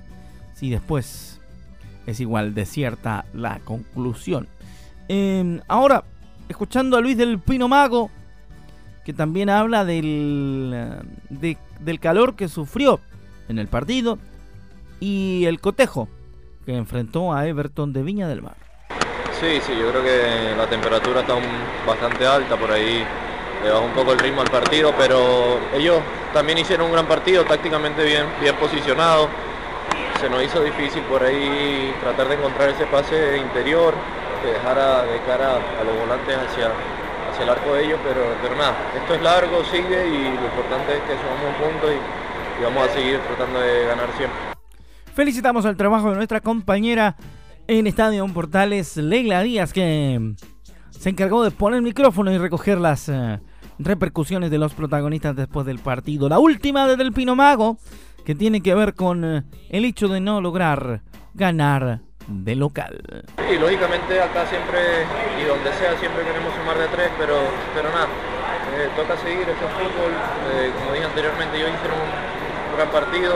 si 0.54 0.70
después 0.70 1.40
es 2.08 2.20
igual 2.20 2.54
de 2.54 2.64
cierta 2.64 3.26
la 3.34 3.60
conclusión. 3.60 4.48
Em, 5.08 5.60
ahora, 5.68 6.04
escuchando 6.48 6.96
a 6.96 7.02
Luis 7.02 7.18
del 7.18 7.38
Pino 7.38 7.68
Mago, 7.68 8.10
que 9.04 9.12
también 9.12 9.50
habla 9.50 9.84
del, 9.84 10.74
del 11.28 12.00
calor 12.00 12.34
que 12.34 12.48
sufrió 12.48 13.00
en 13.48 13.58
el 13.58 13.68
partido 13.68 14.18
y 15.00 15.44
el 15.44 15.60
cotejo 15.60 16.08
que 16.64 16.76
enfrentó 16.76 17.34
a 17.34 17.46
Everton 17.46 17.92
de 17.92 18.02
Viña 18.02 18.26
del 18.26 18.40
Mar. 18.40 18.56
Sí, 19.38 19.60
sí, 19.60 19.72
yo 19.78 19.90
creo 19.90 20.02
que 20.02 20.56
la 20.56 20.66
temperatura 20.66 21.20
está 21.20 21.34
bastante 21.86 22.26
alta, 22.26 22.56
por 22.56 22.72
ahí 22.72 23.04
le 23.62 23.70
bajó 23.70 23.84
un 23.84 23.92
poco 23.92 24.12
el 24.12 24.18
ritmo 24.18 24.40
al 24.40 24.50
partido, 24.50 24.94
pero 24.96 25.58
ellos 25.74 26.00
también 26.32 26.56
hicieron 26.56 26.86
un 26.86 26.92
gran 26.92 27.06
partido, 27.06 27.44
tácticamente 27.44 28.02
bien, 28.02 28.24
bien 28.40 28.56
posicionado. 28.56 29.28
Se 30.20 30.28
nos 30.28 30.42
hizo 30.42 30.62
difícil 30.62 31.02
por 31.02 31.22
ahí 31.22 31.94
tratar 32.00 32.28
de 32.28 32.34
encontrar 32.34 32.70
ese 32.70 32.86
pase 32.86 33.38
interior 33.38 33.94
que 34.42 34.48
dejara 34.48 35.04
de 35.04 35.20
cara 35.20 35.56
a 35.56 35.84
los 35.84 35.96
volantes 35.96 36.36
hacia, 36.36 36.72
hacia 37.30 37.44
el 37.44 37.50
arco 37.50 37.74
de 37.74 37.84
ellos, 37.84 38.00
pero, 38.02 38.22
pero 38.42 38.56
nada, 38.56 38.74
esto 38.96 39.14
es 39.14 39.22
largo, 39.22 39.64
sigue 39.64 40.08
y 40.08 40.24
lo 40.24 40.44
importante 40.44 40.96
es 40.96 41.02
que 41.02 41.14
sumamos 41.22 41.54
un 41.54 41.70
punto 41.70 41.92
y, 41.92 41.96
y 42.60 42.64
vamos 42.64 42.88
a 42.88 42.92
seguir 42.92 43.20
tratando 43.20 43.60
de 43.60 43.86
ganar 43.86 44.08
siempre. 44.16 44.38
Felicitamos 45.14 45.64
el 45.64 45.76
trabajo 45.76 46.10
de 46.10 46.16
nuestra 46.16 46.40
compañera 46.40 47.16
en 47.68 47.86
Estadio 47.86 48.26
Portales, 48.28 48.96
Leila 48.96 49.42
Díaz, 49.42 49.72
que 49.72 50.34
se 50.90 51.10
encargó 51.10 51.44
de 51.44 51.52
poner 51.52 51.76
el 51.78 51.82
micrófono 51.82 52.32
y 52.32 52.38
recoger 52.38 52.80
las 52.80 53.08
eh, 53.08 53.38
repercusiones 53.78 54.50
de 54.50 54.58
los 54.58 54.74
protagonistas 54.74 55.36
después 55.36 55.64
del 55.64 55.78
partido. 55.78 56.28
La 56.28 56.40
última 56.40 56.88
de 56.88 56.96
Del 56.96 57.12
Pino 57.12 57.36
Mago, 57.36 57.78
que 58.28 58.34
tiene 58.34 58.60
que 58.60 58.74
ver 58.74 58.92
con 58.92 59.24
eh, 59.24 59.42
el 59.70 59.86
hecho 59.86 60.06
de 60.06 60.20
no 60.20 60.42
lograr 60.42 61.00
ganar 61.32 62.00
de 62.26 62.56
local. 62.56 63.00
Y 63.50 63.58
lógicamente 63.58 64.20
acá 64.20 64.44
siempre 64.44 64.80
y 65.40 65.48
donde 65.48 65.72
sea 65.72 65.98
siempre 65.98 66.24
queremos 66.24 66.52
sumar 66.52 66.76
de 66.76 66.88
tres, 66.88 67.08
pero, 67.16 67.38
pero 67.74 67.88
nada, 67.88 68.04
eh, 68.76 68.90
toca 68.94 69.16
seguir 69.16 69.48
ese 69.48 69.66
fútbol. 69.72 70.12
como 70.78 70.92
dije 70.92 71.06
anteriormente, 71.06 71.58
yo 71.58 71.68
hice 71.68 71.88
un, 71.88 72.76
gran 72.76 72.90
partido 72.90 73.32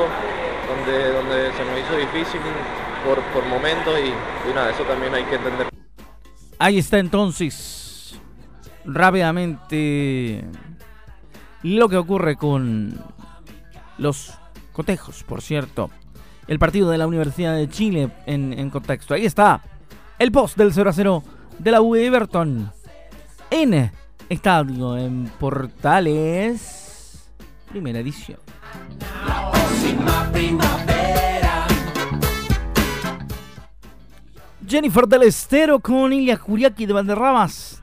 donde, 0.69 1.13
donde 1.15 1.53
se 1.57 1.65
nos 1.65 1.79
hizo 1.81 1.97
difícil 1.97 2.43
por, 3.07 3.19
por 3.33 3.47
momentos 3.47 3.99
y, 3.99 4.09
y 4.51 4.55
nada, 4.55 4.73
eso 4.73 4.83
también 4.83 5.15
hay 5.15 5.25
que 5.25 5.37
entender. 5.37 5.69
Ahí 6.59 6.77
está 6.77 6.99
entonces 6.99 8.21
rápidamente 8.85 10.45
lo 11.63 11.89
que 11.89 11.97
ocurre 11.97 12.37
con 12.37 13.01
los 13.97 14.37
cotejos, 14.73 15.23
por 15.25 15.43
cierto. 15.43 15.91
El 16.47 16.59
partido 16.59 16.91
de 16.91 16.99
la 16.99 17.07
Universidad 17.07 17.55
de 17.55 17.69
Chile 17.69 18.11
en, 18.27 18.71
contexto. 18.71 19.15
Ahí 19.15 19.25
está 19.27 19.63
el 20.19 20.33
post 20.33 20.57
del 20.57 20.73
0 20.73 20.91
a 20.91 20.93
0 20.93 21.23
de 21.59 21.71
la 21.71 21.81
U 21.81 21.95
Everton 21.95 22.73
en 23.51 23.93
estadio 24.29 24.97
en 24.97 25.31
Portales. 25.39 27.29
Primera 27.71 28.01
edición. 28.01 28.39
La. 29.27 29.53
Jennifer 34.73 35.07
del 35.07 35.25
Estero 35.25 35.81
con 35.81 36.15
Ilia 36.15 36.39
Curiaki 36.39 36.87
de 36.87 36.95
Valderramas. 36.95 37.82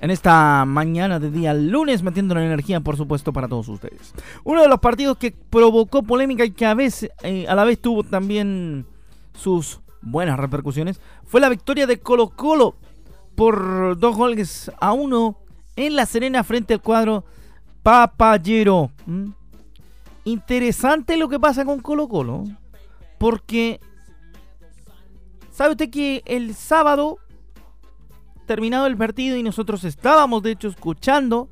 En 0.00 0.10
esta 0.10 0.64
mañana 0.64 1.20
de 1.20 1.30
día 1.30 1.52
lunes, 1.52 2.02
metiendo 2.02 2.34
la 2.34 2.44
energía, 2.44 2.80
por 2.80 2.96
supuesto, 2.96 3.32
para 3.32 3.48
todos 3.48 3.68
ustedes. 3.68 4.14
Uno 4.44 4.62
de 4.62 4.68
los 4.68 4.80
partidos 4.80 5.18
que 5.18 5.32
provocó 5.32 6.02
polémica 6.02 6.44
y 6.44 6.52
que 6.52 6.64
a, 6.66 6.76
eh, 7.22 7.46
a 7.46 7.54
la 7.54 7.64
vez 7.64 7.80
tuvo 7.80 8.02
también 8.02 8.86
sus 9.34 9.80
buenas 10.02 10.38
repercusiones 10.38 11.00
fue 11.24 11.40
la 11.40 11.50
victoria 11.50 11.86
de 11.86 11.98
Colo 11.98 12.30
Colo 12.30 12.74
por 13.34 13.98
dos 13.98 14.16
goles 14.16 14.70
a 14.80 14.92
uno 14.92 15.36
en 15.76 15.96
La 15.96 16.06
Serena 16.06 16.44
frente 16.44 16.74
al 16.74 16.80
cuadro 16.80 17.24
Papayero. 17.82 18.90
¿Mm? 19.06 19.30
Interesante 20.24 21.16
lo 21.16 21.28
que 21.28 21.38
pasa 21.38 21.64
con 21.64 21.80
Colo 21.80 22.08
Colo, 22.08 22.44
porque 23.18 23.80
¿Sabe 25.60 25.72
usted 25.72 25.90
que 25.90 26.22
el 26.24 26.54
sábado, 26.54 27.18
terminado 28.50 28.88
el 28.88 28.96
partido 28.96 29.36
y 29.36 29.44
nosotros 29.44 29.84
estábamos 29.84 30.42
de 30.42 30.50
hecho 30.50 30.66
escuchando 30.66 31.48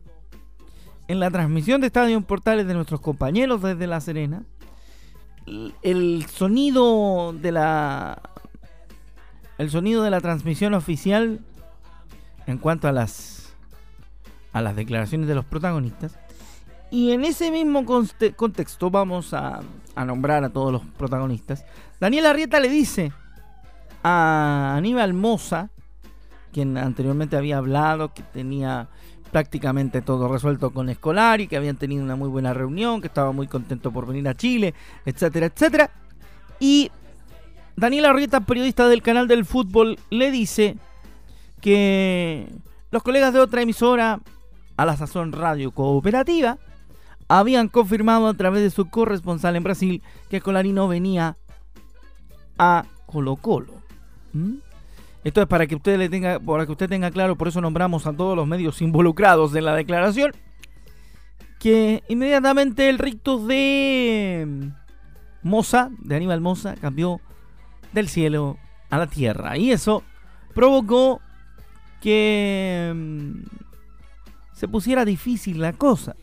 en 1.07 1.21
la 1.21 1.31
transmisión 1.31 1.81
de 1.81 1.87
Estadio 1.87 2.21
Portales 2.23 2.67
de 2.67 2.75
nuestros 2.75 3.01
compañeros 3.01 3.63
desde 3.63 3.87
La 3.87 4.01
Serena, 4.01 4.43
el 5.83 6.27
sonido 6.27 7.33
de 7.33 7.53
la 7.53 8.21
el 9.59 9.71
sonido 9.71 10.03
de 10.03 10.11
la 10.11 10.21
transmisión 10.21 10.75
oficial 10.75 11.39
en 12.49 12.59
cuanto 12.59 12.89
a 12.89 12.93
las 12.93 13.55
a 14.53 14.61
las 14.61 14.75
declaraciones 14.75 15.29
de 15.29 15.37
los 15.37 15.45
protagonistas. 15.45 16.19
Y 16.91 17.13
en 17.13 17.25
ese 17.25 17.53
mismo 17.53 17.85
contexto 18.35 18.91
vamos 18.91 19.35
a, 19.35 19.61
a 19.95 20.05
nombrar 20.05 20.43
a 20.43 20.49
todos 20.49 20.73
los 20.73 20.83
protagonistas. 20.99 21.65
Daniel 22.01 22.27
Arrieta 22.27 22.59
le 22.59 22.69
dice 22.69 23.13
a 24.03 24.75
Aníbal 24.77 25.15
Moza, 25.15 25.71
quien 26.53 26.77
anteriormente 26.77 27.37
había 27.37 27.59
hablado 27.59 28.13
que 28.13 28.23
tenía 28.23 28.89
prácticamente 29.31 30.03
todo 30.03 30.29
resuelto 30.29 30.71
con 30.71 30.89
Escolari, 30.89 31.49
que 31.49 31.57
habían 31.57 31.77
tenido 31.77 32.03
una 32.03 32.17
muy 32.17 32.29
buena 32.29 32.55
reunión, 32.55 33.01
que 33.01 33.09
estaba 33.09 33.33
muy 33.33 33.47
contento 33.47 33.93
por 33.93 34.07
venir 34.07 34.29
a 34.29 34.35
Chile, 34.35 34.75
etcétera, 35.05 35.47
etcétera. 35.47 35.91
Y 36.61 36.91
Daniel 37.77 38.07
Arrieta, 38.07 38.41
periodista 38.41 38.89
del 38.89 39.03
canal 39.03 39.29
del 39.29 39.45
fútbol, 39.45 39.99
le 40.11 40.31
dice 40.31 40.77
que 41.61 42.49
los 42.91 43.03
colegas 43.03 43.33
de 43.35 43.41
otra 43.41 43.63
emisora, 43.63 44.21
a 44.77 44.87
la 44.87 44.97
sazón 44.97 45.33
radio 45.33 45.73
cooperativa, 45.73 46.59
habían 47.29 47.69
confirmado 47.69 48.29
a 48.29 48.35
través 48.35 48.63
de 48.63 48.71
su 48.71 48.87
corresponsal 48.87 49.57
en 49.57 49.65
Brasil 49.65 50.03
que 50.31 50.39
Escolari 50.39 50.73
no 50.73 50.89
venía 50.89 51.37
a 52.59 52.87
Colo 53.07 53.37
Colo. 53.37 53.75
¿Mm? 54.33 54.57
Esto 55.25 55.43
es 55.43 55.47
para 55.47 55.67
que 55.67 55.75
usted 55.75 55.99
le 55.99 56.09
tenga, 56.09 56.39
para 56.39 56.65
que 56.65 56.73
usted 56.73 56.89
tenga 56.89 57.11
claro, 57.11 57.37
por 57.37 57.49
eso 57.49 57.61
nombramos 57.61 58.07
a 58.07 58.13
todos 58.13 58.37
los 58.37 58.47
medios 58.47 58.81
involucrados 58.81 59.55
en 59.55 59.65
la 59.65 59.75
declaración, 59.75 60.33
que 61.59 62.03
inmediatamente 62.09 62.89
el 62.89 62.99
rictus 62.99 63.47
de 63.47 64.71
Moza, 65.43 65.91
de 65.99 66.17
Aníbal 66.17 66.41
Moza, 66.41 66.77
cambió 66.77 67.21
del 67.93 68.09
cielo 68.09 68.59
a 68.91 68.99
la 68.99 69.07
tierra. 69.09 69.57
Y 69.57 69.73
eso 69.73 70.03
provocó 70.55 71.21
que 72.01 72.93
mm, 72.95 73.43
se 74.53 74.69
pusiera 74.69 75.05
difícil 75.05 75.61
la 75.61 75.73
cosa. 75.73 76.15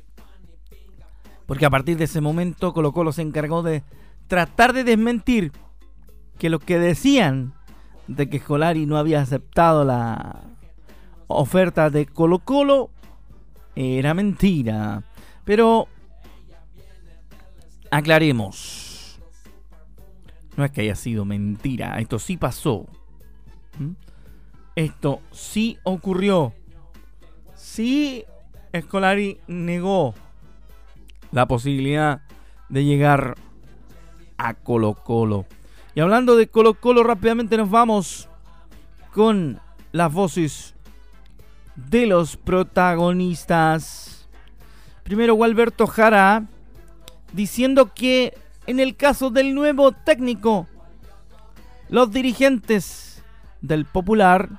Porque 1.45 1.65
a 1.65 1.69
partir 1.69 1.97
de 1.97 2.05
ese 2.05 2.21
momento 2.21 2.73
Colo 2.73 2.91
Colo 2.91 3.11
se 3.11 3.21
encargó 3.21 3.61
de 3.61 3.83
tratar 4.27 4.73
de 4.73 4.83
desmentir 4.83 5.51
que 6.39 6.49
lo 6.49 6.59
que 6.59 6.79
decían 6.79 7.53
de 8.07 8.29
que 8.29 8.39
Scolari 8.39 8.85
no 8.85 8.97
había 8.97 9.21
aceptado 9.21 9.83
la 9.83 10.41
oferta 11.27 11.89
de 11.89 12.05
Colo 12.05 12.39
Colo 12.39 12.91
era 13.75 14.13
mentira. 14.13 15.03
Pero 15.43 15.87
aclaremos. 17.91 19.19
No 20.55 20.63
es 20.63 20.71
que 20.71 20.81
haya 20.81 20.95
sido 20.95 21.25
mentira. 21.25 21.99
Esto 21.99 22.19
sí 22.19 22.37
pasó. 22.37 22.85
¿Mm? 23.77 23.91
Esto 24.75 25.21
sí 25.31 25.77
ocurrió. 25.83 26.53
Sí, 27.55 28.25
Scolari 28.75 29.39
negó 29.47 30.13
la 31.31 31.47
posibilidad 31.47 32.21
de 32.69 32.85
llegar 32.85 33.35
a 34.37 34.53
Colo 34.53 34.93
Colo. 34.93 35.45
Y 35.95 36.01
hablando 36.01 36.35
de 36.35 36.47
Colo 36.47 36.73
Colo, 36.73 37.03
rápidamente 37.03 37.55
nos 37.55 37.69
vamos 37.69 38.27
con 39.13 39.61
las 39.93 40.11
voces 40.11 40.75
de 41.75 42.05
los 42.05 42.35
protagonistas. 42.35 44.27
Primero, 45.03 45.35
Gualberto 45.35 45.87
Jara 45.87 46.43
diciendo 47.31 47.93
que 47.93 48.37
en 48.67 48.81
el 48.81 48.97
caso 48.97 49.29
del 49.29 49.55
nuevo 49.55 49.93
técnico, 49.93 50.67
los 51.87 52.11
dirigentes 52.11 53.23
del 53.61 53.85
Popular 53.85 54.49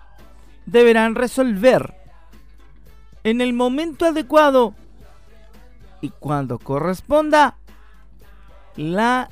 deberán 0.64 1.14
resolver 1.16 1.94
en 3.24 3.42
el 3.42 3.52
momento 3.52 4.06
adecuado 4.06 4.74
y 6.00 6.10
cuando 6.10 6.58
corresponda 6.58 7.58
la 8.76 9.28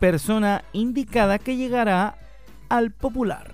persona 0.00 0.64
indicada 0.72 1.38
que 1.38 1.56
llegará 1.56 2.16
al 2.68 2.90
popular. 2.90 3.52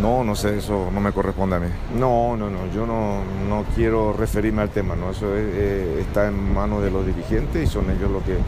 No, 0.00 0.24
no 0.24 0.34
sé, 0.34 0.56
eso 0.56 0.90
no 0.90 1.00
me 1.00 1.12
corresponde 1.12 1.56
a 1.56 1.58
mí. 1.58 1.66
No, 1.98 2.36
no, 2.36 2.48
no, 2.48 2.72
yo 2.72 2.86
no, 2.86 3.22
no 3.48 3.64
quiero 3.74 4.14
referirme 4.14 4.62
al 4.62 4.70
tema, 4.70 4.96
¿no? 4.96 5.10
Eso 5.10 5.26
eh, 5.36 5.98
está 6.00 6.28
en 6.28 6.54
manos 6.54 6.82
de 6.82 6.90
los 6.90 7.04
dirigentes 7.04 7.68
y 7.68 7.70
son 7.70 7.90
ellos 7.90 8.10
los 8.10 8.22
que 8.22 8.38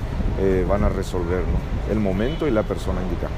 eh, 0.41 0.65
van 0.67 0.85
a 0.85 0.89
resolver 0.89 1.43
el 1.91 2.01
momento 2.01 2.47
y 2.47 2.51
la 2.51 2.63
persona 2.63 3.03
indicada. 3.03 3.35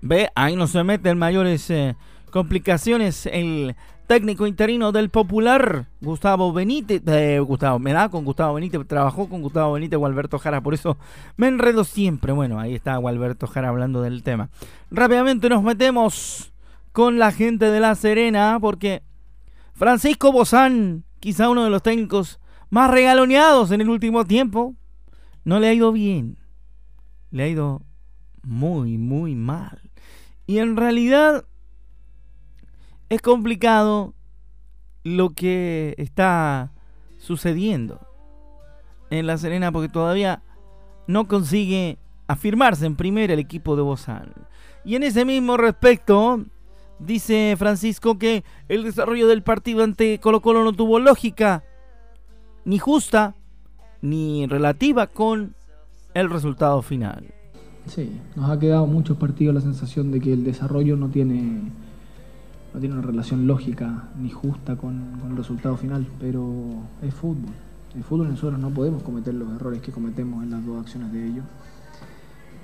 Ve, 0.00 0.30
ahí 0.34 0.56
no 0.56 0.66
se 0.66 0.82
meten 0.82 1.18
mayores 1.18 1.70
eh, 1.70 1.94
complicaciones 2.30 3.26
el 3.26 3.76
técnico 4.06 4.46
interino 4.46 4.90
del 4.90 5.08
Popular, 5.08 5.86
Gustavo 6.00 6.52
Benítez, 6.52 7.02
Gustavo, 7.44 7.78
me 7.78 7.92
da 7.92 8.08
con 8.08 8.24
Gustavo 8.24 8.54
Benítez, 8.54 8.84
trabajó 8.86 9.28
con 9.28 9.40
Gustavo 9.40 9.74
Benítez 9.74 9.98
o 10.00 10.06
Alberto 10.06 10.38
Jara, 10.38 10.60
por 10.60 10.74
eso 10.74 10.98
me 11.36 11.46
enredo 11.46 11.84
siempre. 11.84 12.32
Bueno, 12.32 12.58
ahí 12.58 12.74
está 12.74 12.94
Alberto 12.94 13.46
Jara 13.46 13.68
hablando 13.68 14.02
del 14.02 14.22
tema. 14.24 14.50
Rápidamente 14.90 15.48
nos 15.48 15.62
metemos 15.62 16.52
con 16.90 17.20
la 17.20 17.30
gente 17.30 17.66
de 17.66 17.78
La 17.78 17.94
Serena, 17.94 18.58
porque 18.60 19.02
Francisco 19.74 20.32
Bozán, 20.32 21.04
quizá 21.20 21.48
uno 21.48 21.62
de 21.62 21.70
los 21.70 21.82
técnicos 21.82 22.40
más 22.68 22.90
regaloneados 22.90 23.70
en 23.70 23.80
el 23.80 23.90
último 23.90 24.24
tiempo, 24.24 24.74
no 25.44 25.60
le 25.60 25.68
ha 25.68 25.72
ido 25.72 25.92
bien. 25.92 26.36
Le 27.30 27.44
ha 27.44 27.48
ido 27.48 27.82
muy, 28.42 28.98
muy 28.98 29.36
mal. 29.36 29.90
Y 30.46 30.58
en 30.58 30.76
realidad 30.76 31.44
es 33.10 33.20
complicado 33.20 34.14
lo 35.02 35.30
que 35.30 35.94
está 35.98 36.72
sucediendo 37.18 38.00
en 39.10 39.26
La 39.26 39.36
Serena 39.36 39.72
porque 39.72 39.88
todavía 39.88 40.42
no 41.06 41.26
consigue 41.26 41.98
afirmarse 42.28 42.86
en 42.86 42.94
primera 42.94 43.34
el 43.34 43.40
equipo 43.40 43.74
de 43.74 43.82
Bozán. 43.82 44.32
Y 44.84 44.94
en 44.94 45.02
ese 45.02 45.24
mismo 45.24 45.56
respecto, 45.56 46.44
dice 47.00 47.56
Francisco 47.58 48.16
que 48.16 48.44
el 48.68 48.84
desarrollo 48.84 49.26
del 49.26 49.42
partido 49.42 49.82
ante 49.82 50.20
Colo 50.20 50.40
Colo 50.40 50.62
no 50.62 50.72
tuvo 50.72 51.00
lógica, 51.00 51.64
ni 52.64 52.78
justa, 52.78 53.34
ni 54.00 54.46
relativa 54.46 55.08
con 55.08 55.56
el 56.14 56.30
resultado 56.30 56.80
final. 56.80 57.34
Sí, 57.86 58.20
nos 58.36 58.50
ha 58.50 58.58
quedado 58.60 58.86
muchos 58.86 59.16
partidos 59.16 59.54
la 59.54 59.60
sensación 59.60 60.12
de 60.12 60.20
que 60.20 60.32
el 60.32 60.44
desarrollo 60.44 60.96
no 60.96 61.08
tiene 61.08 61.72
no 62.72 62.80
tiene 62.80 62.94
una 62.94 63.06
relación 63.06 63.46
lógica 63.46 64.08
ni 64.20 64.30
justa 64.30 64.76
con, 64.76 65.20
el 65.28 65.36
resultado 65.36 65.76
final, 65.76 66.06
pero 66.20 66.46
es 67.02 67.12
fútbol. 67.14 67.52
En 67.94 68.04
fútbol 68.04 68.28
nosotros 68.28 68.60
no 68.60 68.70
podemos 68.70 69.02
cometer 69.02 69.34
los 69.34 69.52
errores 69.54 69.80
que 69.80 69.90
cometemos 69.90 70.44
en 70.44 70.50
las 70.50 70.64
dos 70.64 70.80
acciones 70.80 71.12
de 71.12 71.26
ellos. 71.26 71.44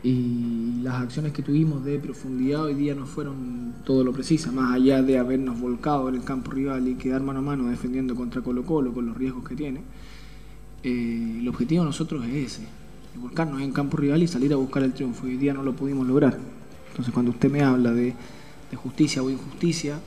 Y 0.02 0.80
las 0.82 1.02
acciones 1.02 1.32
que 1.32 1.42
tuvimos 1.42 1.84
de 1.84 1.98
profundidad 1.98 2.62
hoy 2.62 2.74
día 2.74 2.94
no 2.94 3.06
fueron 3.06 3.74
todo 3.84 4.04
lo 4.04 4.12
precisas, 4.12 4.52
más 4.52 4.72
allá 4.72 5.02
de 5.02 5.18
habernos 5.18 5.60
volcado 5.60 6.08
en 6.08 6.14
el 6.14 6.22
campo 6.22 6.52
rival 6.52 6.86
y 6.86 6.94
quedar 6.94 7.22
mano 7.22 7.40
a 7.40 7.42
mano 7.42 7.68
defendiendo 7.68 8.14
contra 8.14 8.40
Colo 8.40 8.64
Colo 8.64 8.92
con 8.92 9.06
los 9.06 9.16
riesgos 9.16 9.42
que 9.48 9.56
tiene. 9.56 9.80
Eh, 10.84 11.38
el 11.40 11.48
objetivo 11.48 11.82
de 11.82 11.86
nosotros 11.86 12.24
es 12.26 12.52
ese, 12.52 12.68
volcarnos 13.20 13.60
en 13.60 13.72
campo 13.72 13.96
rival 13.96 14.22
y 14.22 14.28
salir 14.28 14.52
a 14.52 14.56
buscar 14.56 14.84
el 14.84 14.92
triunfo. 14.92 15.26
Hoy 15.26 15.38
día 15.38 15.52
no 15.52 15.64
lo 15.64 15.74
pudimos 15.74 16.06
lograr. 16.06 16.38
Entonces 16.90 17.12
cuando 17.12 17.32
usted 17.32 17.50
me 17.50 17.62
habla 17.62 17.90
de 17.92 18.14
de 18.70 18.76
justicia 18.76 19.22
o 19.22 19.30
injusticia, 19.30 19.98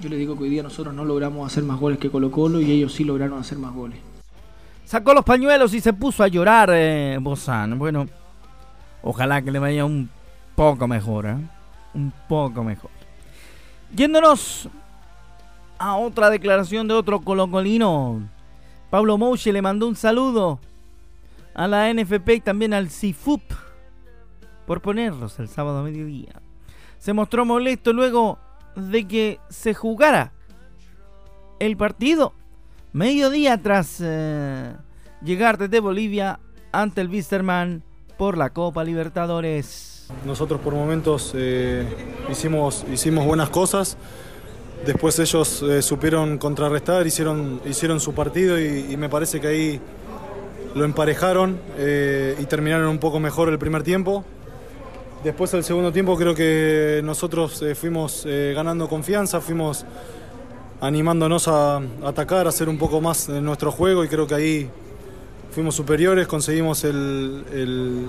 yo 0.00 0.08
le 0.08 0.16
digo 0.16 0.36
que 0.36 0.44
hoy 0.44 0.50
día 0.50 0.62
nosotros 0.62 0.94
no 0.94 1.04
logramos 1.04 1.50
hacer 1.50 1.64
más 1.64 1.80
goles 1.80 1.98
que 1.98 2.10
Colo 2.10 2.30
Colo 2.30 2.60
y 2.60 2.70
ellos 2.70 2.92
sí 2.92 3.02
lograron 3.02 3.38
hacer 3.38 3.58
más 3.58 3.74
goles. 3.74 3.98
Sacó 4.84 5.12
los 5.12 5.24
pañuelos 5.24 5.74
y 5.74 5.80
se 5.80 5.92
puso 5.92 6.22
a 6.22 6.28
llorar 6.28 6.70
eh, 6.72 7.18
Bozán. 7.20 7.78
Bueno, 7.78 8.06
ojalá 9.02 9.42
que 9.42 9.50
le 9.50 9.58
vaya 9.58 9.84
un 9.84 10.08
poco 10.54 10.86
mejor, 10.86 11.26
¿eh? 11.26 11.36
Un 11.94 12.12
poco 12.28 12.62
mejor. 12.62 12.90
Yéndonos 13.94 14.68
a 15.78 15.96
otra 15.96 16.30
declaración 16.30 16.86
de 16.86 16.94
otro 16.94 17.20
colocolino. 17.20 18.22
Pablo 18.90 19.18
Mouche 19.18 19.52
le 19.52 19.62
mandó 19.62 19.88
un 19.88 19.96
saludo 19.96 20.60
a 21.54 21.66
la 21.66 21.92
NFP 21.92 22.28
y 22.36 22.40
también 22.40 22.72
al 22.72 22.88
CIFUP 22.88 23.42
por 24.64 24.80
ponerlos 24.80 25.38
el 25.38 25.48
sábado 25.48 25.80
a 25.80 25.82
mediodía 25.82 26.40
se 26.98 27.12
mostró 27.12 27.44
molesto 27.44 27.92
luego 27.92 28.38
de 28.76 29.06
que 29.06 29.40
se 29.48 29.74
jugara 29.74 30.32
el 31.58 31.76
partido 31.76 32.32
mediodía 32.92 33.60
tras 33.62 33.98
eh, 34.00 34.72
llegar 35.22 35.58
desde 35.58 35.80
Bolivia 35.80 36.40
ante 36.72 37.00
el 37.00 37.08
Wisterman 37.08 37.82
por 38.16 38.36
la 38.36 38.50
Copa 38.50 38.84
Libertadores. 38.84 40.08
Nosotros 40.24 40.60
por 40.60 40.74
momentos 40.74 41.32
eh, 41.36 41.86
hicimos, 42.30 42.84
hicimos 42.92 43.26
buenas 43.26 43.50
cosas, 43.50 43.96
después 44.86 45.18
ellos 45.18 45.62
eh, 45.62 45.82
supieron 45.82 46.38
contrarrestar, 46.38 47.06
hicieron, 47.06 47.60
hicieron 47.66 48.00
su 48.00 48.14
partido 48.14 48.58
y, 48.58 48.86
y, 48.90 48.96
me 48.96 49.08
parece 49.08 49.40
que 49.40 49.46
ahí 49.46 49.80
lo 50.74 50.84
emparejaron 50.84 51.58
y 51.76 52.44
terminaron 52.44 52.88
un 52.88 52.98
poco 52.98 53.20
mejor 53.20 53.48
el 53.48 53.58
primer 53.58 53.82
tiempo. 53.82 54.24
Después 55.24 55.50
del 55.50 55.64
segundo 55.64 55.92
tiempo 55.92 56.16
creo 56.16 56.32
que 56.32 57.00
nosotros 57.02 57.60
eh, 57.62 57.74
fuimos 57.74 58.22
eh, 58.24 58.52
ganando 58.54 58.88
confianza, 58.88 59.40
fuimos 59.40 59.84
animándonos 60.80 61.48
a, 61.48 61.82
atacar, 62.04 62.46
a 62.46 62.50
hacer 62.50 62.68
un 62.68 62.78
poco 62.78 63.00
más 63.00 63.26
de 63.26 63.40
nuestro 63.40 63.72
juego 63.72 64.04
y 64.04 64.08
creo 64.08 64.28
que 64.28 64.34
ahí 64.36 64.70
fuimos 65.50 65.74
superiores, 65.74 66.28
conseguimos 66.28 66.84
el, 66.84 68.06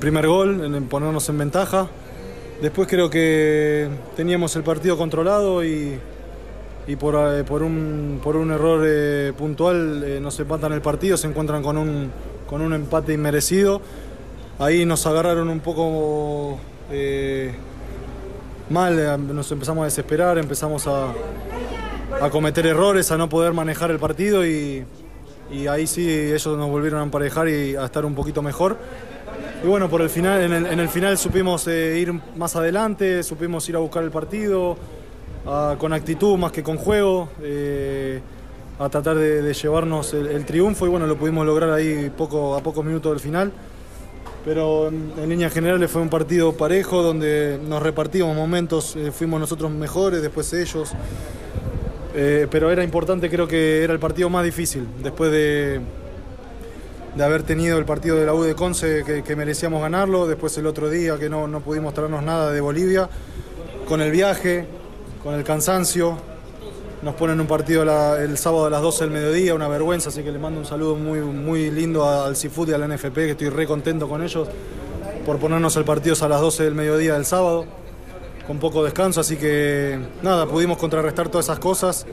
primer 0.00 0.26
gol, 0.26 0.64
en 0.64 0.88
ponernos 0.88 1.28
en 1.28 1.38
ventaja. 1.38 1.86
Después 2.60 2.88
creo 2.88 3.08
que 3.08 3.88
teníamos 4.16 4.56
el 4.56 4.64
partido 4.64 4.98
controlado 4.98 5.64
y, 5.64 6.00
por, 6.98 7.14
eh, 7.14 7.44
por, 7.44 7.62
un, 7.62 8.18
por, 8.24 8.34
un, 8.34 8.50
error 8.50 9.34
puntual 9.34 10.20
nos 10.20 10.40
empatan 10.40 10.72
el 10.72 10.82
partido, 10.82 11.16
se 11.16 11.28
encuentran 11.28 11.62
con 11.62 11.78
un, 11.78 12.10
con 12.48 12.60
un 12.60 12.74
empate 12.74 13.12
inmerecido 13.12 13.80
ahí 14.58 14.84
nos 14.84 15.06
agarraron 15.06 15.48
un 15.48 15.60
poco 15.60 16.58
eh, 16.90 17.52
mal, 18.70 18.98
eh, 18.98 19.16
nos 19.18 19.50
empezamos 19.52 19.82
a 19.82 19.84
desesperar, 19.86 20.38
empezamos 20.38 20.86
a, 20.86 21.12
cometer 22.30 22.66
errores, 22.66 23.10
a 23.12 23.16
no 23.16 23.28
poder 23.28 23.52
manejar 23.52 23.90
el 23.90 23.98
partido 23.98 24.44
y, 24.44 24.84
ahí 25.70 25.86
sí 25.86 26.10
ellos 26.10 26.58
nos 26.58 26.68
volvieron 26.68 27.00
a 27.00 27.04
emparejar 27.04 27.48
y 27.48 27.76
a 27.76 27.84
estar 27.84 28.04
un 28.04 28.14
poquito 28.14 28.42
mejor. 28.42 28.76
Y 29.62 29.66
bueno, 29.66 29.88
por 29.88 30.02
el 30.02 30.10
final, 30.10 30.40
en 30.42 30.80
el, 30.80 30.88
final 30.88 31.16
supimos 31.18 31.66
eh, 31.66 31.98
ir 31.98 32.12
más 32.36 32.54
adelante, 32.54 33.22
supimos 33.22 33.68
ir 33.68 33.76
a 33.76 33.78
buscar 33.78 34.04
el 34.04 34.10
partido 34.10 34.76
con 35.78 35.94
actitud 35.94 36.36
más 36.36 36.52
que 36.52 36.62
con 36.62 36.76
juego, 36.76 37.30
a 38.78 38.88
tratar 38.90 39.16
de, 39.16 39.54
llevarnos 39.54 40.12
el, 40.12 40.26
el, 40.26 40.44
triunfo 40.44 40.84
y 40.84 40.90
bueno, 40.90 41.06
lo 41.06 41.16
pudimos 41.16 41.46
lograr 41.46 41.70
ahí 41.70 42.12
poco, 42.14 42.54
a 42.54 42.62
pocos 42.62 42.84
minutos 42.84 43.12
del 43.12 43.20
final 43.20 43.50
pero 44.48 44.88
en, 44.88 45.28
líneas 45.28 45.52
generales 45.52 45.90
fue 45.90 46.00
un 46.00 46.08
partido 46.08 46.54
parejo 46.54 47.02
donde 47.02 47.60
nos 47.68 47.82
repartimos 47.82 48.34
momentos, 48.34 48.96
eh, 48.96 49.12
fuimos 49.12 49.38
nosotros 49.38 49.70
mejores, 49.70 50.22
después 50.22 50.50
ellos. 50.54 50.92
Eh, 52.14 52.46
pero 52.50 52.70
era 52.70 52.82
importante, 52.82 53.28
creo 53.28 53.46
que 53.46 53.84
era 53.84 53.92
el 53.92 53.98
partido 53.98 54.30
más 54.30 54.46
difícil, 54.46 54.88
después 55.02 55.30
de, 55.30 55.82
de 57.14 57.24
haber 57.24 57.42
tenido 57.42 57.76
el 57.76 57.84
partido 57.84 58.16
de 58.16 58.24
la 58.24 58.32
U 58.32 58.42
de 58.42 58.54
Conce 58.54 59.04
que, 59.04 59.36
merecíamos 59.36 59.82
ganarlo, 59.82 60.26
después 60.26 60.56
el 60.56 60.66
otro 60.66 60.88
día 60.88 61.18
que 61.18 61.28
no, 61.28 61.46
no 61.46 61.60
pudimos 61.60 61.92
traernos 61.92 62.22
nada 62.22 62.50
de 62.50 62.62
Bolivia, 62.62 63.10
con 63.86 64.00
el 64.00 64.10
viaje, 64.10 64.64
con 65.22 65.34
el 65.34 65.44
cansancio, 65.44 66.16
nos 67.02 67.14
ponen 67.14 67.40
un 67.40 67.46
partido 67.46 67.82
el 68.16 68.36
sábado 68.38 68.66
a 68.66 68.70
las 68.70 68.82
12 68.82 69.04
del 69.04 69.12
mediodía, 69.12 69.54
una 69.54 69.68
vergüenza, 69.68 70.08
así 70.08 70.22
que 70.22 70.32
le 70.32 70.38
mando 70.38 70.58
un 70.58 70.66
saludo 70.66 70.96
muy, 70.96 71.20
muy 71.20 71.70
lindo 71.70 72.08
al 72.08 72.36
Cifut 72.36 72.68
y 72.68 72.72
al 72.72 72.88
NFP, 72.88 73.14
que 73.14 73.30
estoy 73.30 73.48
re 73.50 73.66
contento 73.66 74.08
con 74.08 74.22
ellos 74.22 74.48
por 75.24 75.38
ponernos 75.38 75.76
el 75.76 75.84
partido 75.84 76.16
a 76.20 76.28
las 76.28 76.40
12 76.40 76.64
del 76.64 76.74
mediodía 76.74 77.14
del 77.14 77.24
sábado, 77.24 77.66
con 78.46 78.58
poco 78.58 78.82
descanso, 78.82 79.20
así 79.20 79.36
que 79.36 79.98
nada, 80.22 80.46
pudimos 80.46 80.78
contrarrestar 80.78 81.28
todas 81.28 81.46
esas 81.46 81.58
cosas 81.58 82.06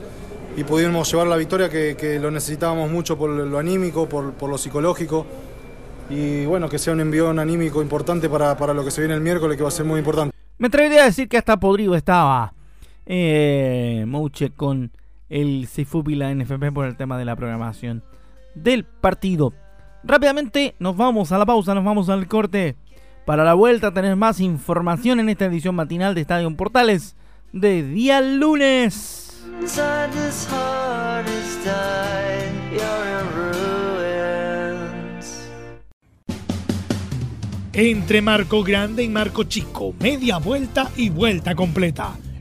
y 0.56 0.64
pudimos 0.64 1.10
llevar 1.10 1.26
la 1.26 1.36
victoria 1.36 1.68
que, 1.68 2.18
lo 2.20 2.30
necesitábamos 2.30 2.90
mucho 2.90 3.18
por 3.18 3.30
lo 3.30 3.58
anímico, 3.58 4.08
por, 4.08 4.48
lo 4.48 4.58
psicológico 4.58 5.26
y 6.08 6.44
bueno, 6.44 6.68
que 6.68 6.78
sea 6.78 6.92
un 6.92 7.00
envión 7.00 7.38
anímico 7.38 7.82
importante 7.82 8.28
para, 8.28 8.56
para 8.56 8.72
lo 8.72 8.84
que 8.84 8.90
se 8.90 9.00
viene 9.00 9.14
el 9.14 9.20
miércoles, 9.20 9.56
que 9.56 9.62
va 9.64 9.68
a 9.68 9.72
ser 9.72 9.84
muy 9.84 9.98
importante. 9.98 10.34
Me 10.58 10.68
atrevería 10.68 11.02
a 11.02 11.06
decir 11.06 11.28
que 11.28 11.36
hasta 11.36 11.58
podrido 11.58 11.94
estaba 11.94 12.52
eh, 13.06 14.04
Mouche 14.06 14.50
con 14.50 14.90
el 15.28 15.66
CIFUP 15.66 16.10
y 16.10 16.14
la 16.16 16.34
NFP 16.34 16.72
por 16.72 16.86
el 16.86 16.96
tema 16.96 17.18
de 17.18 17.24
la 17.24 17.36
programación 17.36 18.02
del 18.54 18.84
partido. 18.84 19.52
Rápidamente 20.04 20.74
nos 20.78 20.96
vamos 20.96 21.32
a 21.32 21.38
la 21.38 21.46
pausa, 21.46 21.74
nos 21.74 21.84
vamos 21.84 22.08
al 22.08 22.28
corte. 22.28 22.76
Para 23.24 23.42
la 23.42 23.54
vuelta 23.54 23.92
tener 23.92 24.14
más 24.14 24.38
información 24.38 25.18
en 25.18 25.28
esta 25.28 25.46
edición 25.46 25.74
matinal 25.74 26.14
de 26.14 26.20
Estadio 26.20 26.54
Portales 26.56 27.16
de 27.52 27.82
día 27.82 28.20
lunes. 28.20 29.44
Entre 37.72 38.22
marco 38.22 38.62
grande 38.62 39.02
y 39.02 39.08
marco 39.08 39.44
chico, 39.44 39.92
media 39.98 40.38
vuelta 40.38 40.90
y 40.96 41.10
vuelta 41.10 41.54
completa 41.54 42.16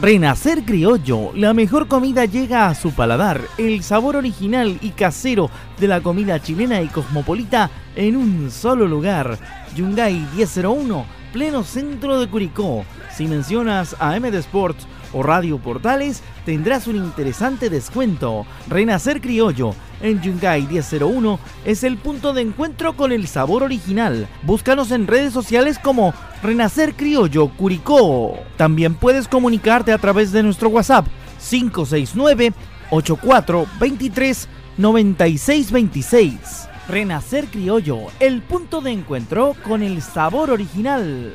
Renacer 0.00 0.64
Criollo, 0.64 1.30
la 1.34 1.52
mejor 1.52 1.86
comida 1.86 2.24
llega 2.24 2.68
a 2.68 2.74
su 2.74 2.90
paladar, 2.92 3.42
el 3.58 3.82
sabor 3.82 4.16
original 4.16 4.78
y 4.80 4.90
casero 4.92 5.50
de 5.78 5.88
la 5.88 6.00
comida 6.00 6.40
chilena 6.40 6.80
y 6.80 6.88
cosmopolita 6.88 7.70
en 7.94 8.16
un 8.16 8.50
solo 8.50 8.88
lugar. 8.88 9.38
Yungay 9.76 10.26
1001, 10.36 11.04
pleno 11.34 11.62
centro 11.64 12.18
de 12.18 12.28
Curicó. 12.28 12.86
Si 13.14 13.26
mencionas 13.26 13.94
a 13.98 14.18
MD 14.18 14.36
Sports 14.36 14.86
o 15.12 15.22
Radio 15.22 15.58
Portales, 15.58 16.22
tendrás 16.44 16.86
un 16.86 16.96
interesante 16.96 17.70
descuento. 17.70 18.46
Renacer 18.68 19.20
Criollo 19.20 19.74
en 20.00 20.20
Yungay 20.20 20.66
1001 20.66 21.38
es 21.64 21.84
el 21.84 21.96
punto 21.96 22.32
de 22.32 22.42
encuentro 22.42 22.96
con 22.96 23.12
el 23.12 23.26
sabor 23.28 23.62
original. 23.62 24.28
Búscanos 24.42 24.90
en 24.90 25.06
redes 25.06 25.32
sociales 25.32 25.78
como 25.78 26.14
Renacer 26.42 26.94
Criollo 26.94 27.48
Curicó. 27.48 28.38
También 28.56 28.94
puedes 28.94 29.28
comunicarte 29.28 29.92
a 29.92 29.98
través 29.98 30.32
de 30.32 30.42
nuestro 30.42 30.68
WhatsApp 30.68 31.06
569 31.48 32.52
8423 32.90 34.48
9626. 34.76 36.68
Renacer 36.88 37.46
Criollo, 37.46 38.06
el 38.18 38.42
punto 38.42 38.80
de 38.80 38.90
encuentro 38.90 39.54
con 39.64 39.82
el 39.82 40.02
sabor 40.02 40.50
original. 40.50 41.34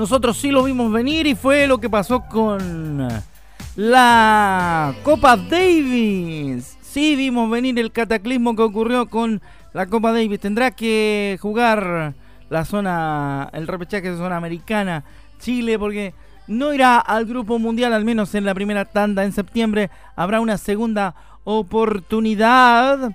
Nosotros 0.00 0.38
sí 0.38 0.50
lo 0.50 0.64
vimos 0.64 0.90
venir 0.90 1.26
y 1.26 1.34
fue 1.34 1.66
lo 1.66 1.76
que 1.76 1.90
pasó 1.90 2.22
con 2.22 3.06
la 3.76 4.94
Copa 5.02 5.36
Davis. 5.36 6.78
Sí 6.80 7.16
vimos 7.16 7.50
venir 7.50 7.78
el 7.78 7.92
cataclismo 7.92 8.56
que 8.56 8.62
ocurrió 8.62 9.10
con 9.10 9.42
la 9.74 9.84
Copa 9.84 10.12
Davis. 10.12 10.40
Tendrá 10.40 10.70
que 10.70 11.36
jugar 11.42 12.14
la 12.48 12.64
zona, 12.64 13.50
el 13.52 13.66
repechaje 13.66 14.12
de 14.12 14.16
zona 14.16 14.38
americana, 14.38 15.04
Chile, 15.38 15.78
porque 15.78 16.14
no 16.46 16.72
irá 16.72 16.98
al 16.98 17.26
grupo 17.26 17.58
mundial, 17.58 17.92
al 17.92 18.06
menos 18.06 18.34
en 18.34 18.46
la 18.46 18.54
primera 18.54 18.86
tanda 18.86 19.24
en 19.24 19.32
septiembre. 19.32 19.90
Habrá 20.16 20.40
una 20.40 20.56
segunda 20.56 21.14
oportunidad. 21.44 23.12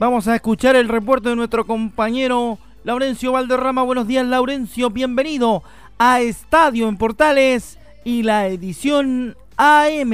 Vamos 0.00 0.26
a 0.26 0.36
escuchar 0.36 0.74
el 0.74 0.88
reporte 0.88 1.28
de 1.28 1.36
nuestro 1.36 1.66
compañero 1.66 2.58
Laurencio 2.82 3.32
Valderrama. 3.32 3.82
Buenos 3.82 4.08
días, 4.08 4.26
Laurencio. 4.26 4.90
Bienvenido 4.90 5.62
a 6.04 6.20
Estadio 6.20 6.88
en 6.88 6.96
Portales 6.96 7.78
y 8.02 8.24
la 8.24 8.48
edición 8.48 9.36
AM. 9.56 10.10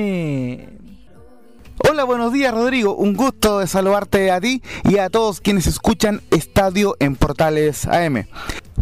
Hola, 1.88 2.04
buenos 2.04 2.30
días 2.30 2.52
Rodrigo, 2.52 2.94
un 2.94 3.14
gusto 3.14 3.60
de 3.60 3.66
saludarte 3.66 4.30
a 4.30 4.38
ti 4.38 4.62
y 4.84 4.98
a 4.98 5.08
todos 5.08 5.40
quienes 5.40 5.66
escuchan 5.66 6.20
Estadio 6.30 6.94
en 7.00 7.16
Portales 7.16 7.86
AM. 7.86 8.26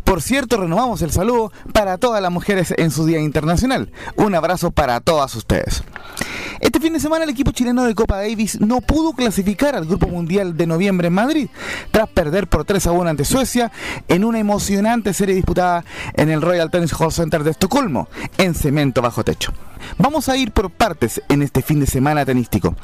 Por 0.05 0.23
cierto, 0.23 0.57
renovamos 0.57 1.03
el 1.03 1.11
saludo 1.11 1.53
para 1.73 1.99
todas 1.99 2.23
las 2.23 2.31
mujeres 2.31 2.75
en 2.77 2.91
su 2.91 3.07
Día 3.07 3.21
Internacional. 3.21 3.91
Un 4.17 4.35
abrazo 4.35 4.71
para 4.71 5.01
todas 5.01 5.35
ustedes. 5.35 5.83
Este 6.61 6.81
fin 6.81 6.93
de 6.93 7.01
semana 7.01 7.25
el 7.25 7.31
equipo 7.31 7.51
chileno 7.51 7.85
de 7.85 7.95
Copa 7.95 8.17
Davis 8.17 8.61
no 8.61 8.81
pudo 8.81 9.13
clasificar 9.13 9.77
al 9.77 9.85
Grupo 9.85 10.09
Mundial 10.09 10.57
de 10.57 10.67
noviembre 10.67 11.09
en 11.09 11.15
Madrid, 11.15 11.49
tras 11.91 12.09
perder 12.09 12.47
por 12.47 12.65
3 12.65 12.87
a 12.87 12.93
1 12.93 13.11
ante 13.11 13.25
Suecia 13.25 13.71
en 14.09 14.25
una 14.25 14.39
emocionante 14.39 15.13
serie 15.13 15.35
disputada 15.35 15.85
en 16.15 16.31
el 16.31 16.41
Royal 16.41 16.71
Tennis 16.71 16.95
Hall 16.99 17.13
Center 17.13 17.45
de 17.45 17.51
Estocolmo, 17.51 18.09
en 18.39 18.55
cemento 18.55 19.03
bajo 19.03 19.23
techo. 19.23 19.53
Vamos 19.99 20.29
a 20.29 20.37
ir 20.37 20.53
por 20.53 20.71
partes 20.71 21.23
en 21.29 21.43
este 21.43 21.63
fin 21.63 21.81
de 21.81 21.87
semana 21.87 22.25
tenístico. 22.25 22.75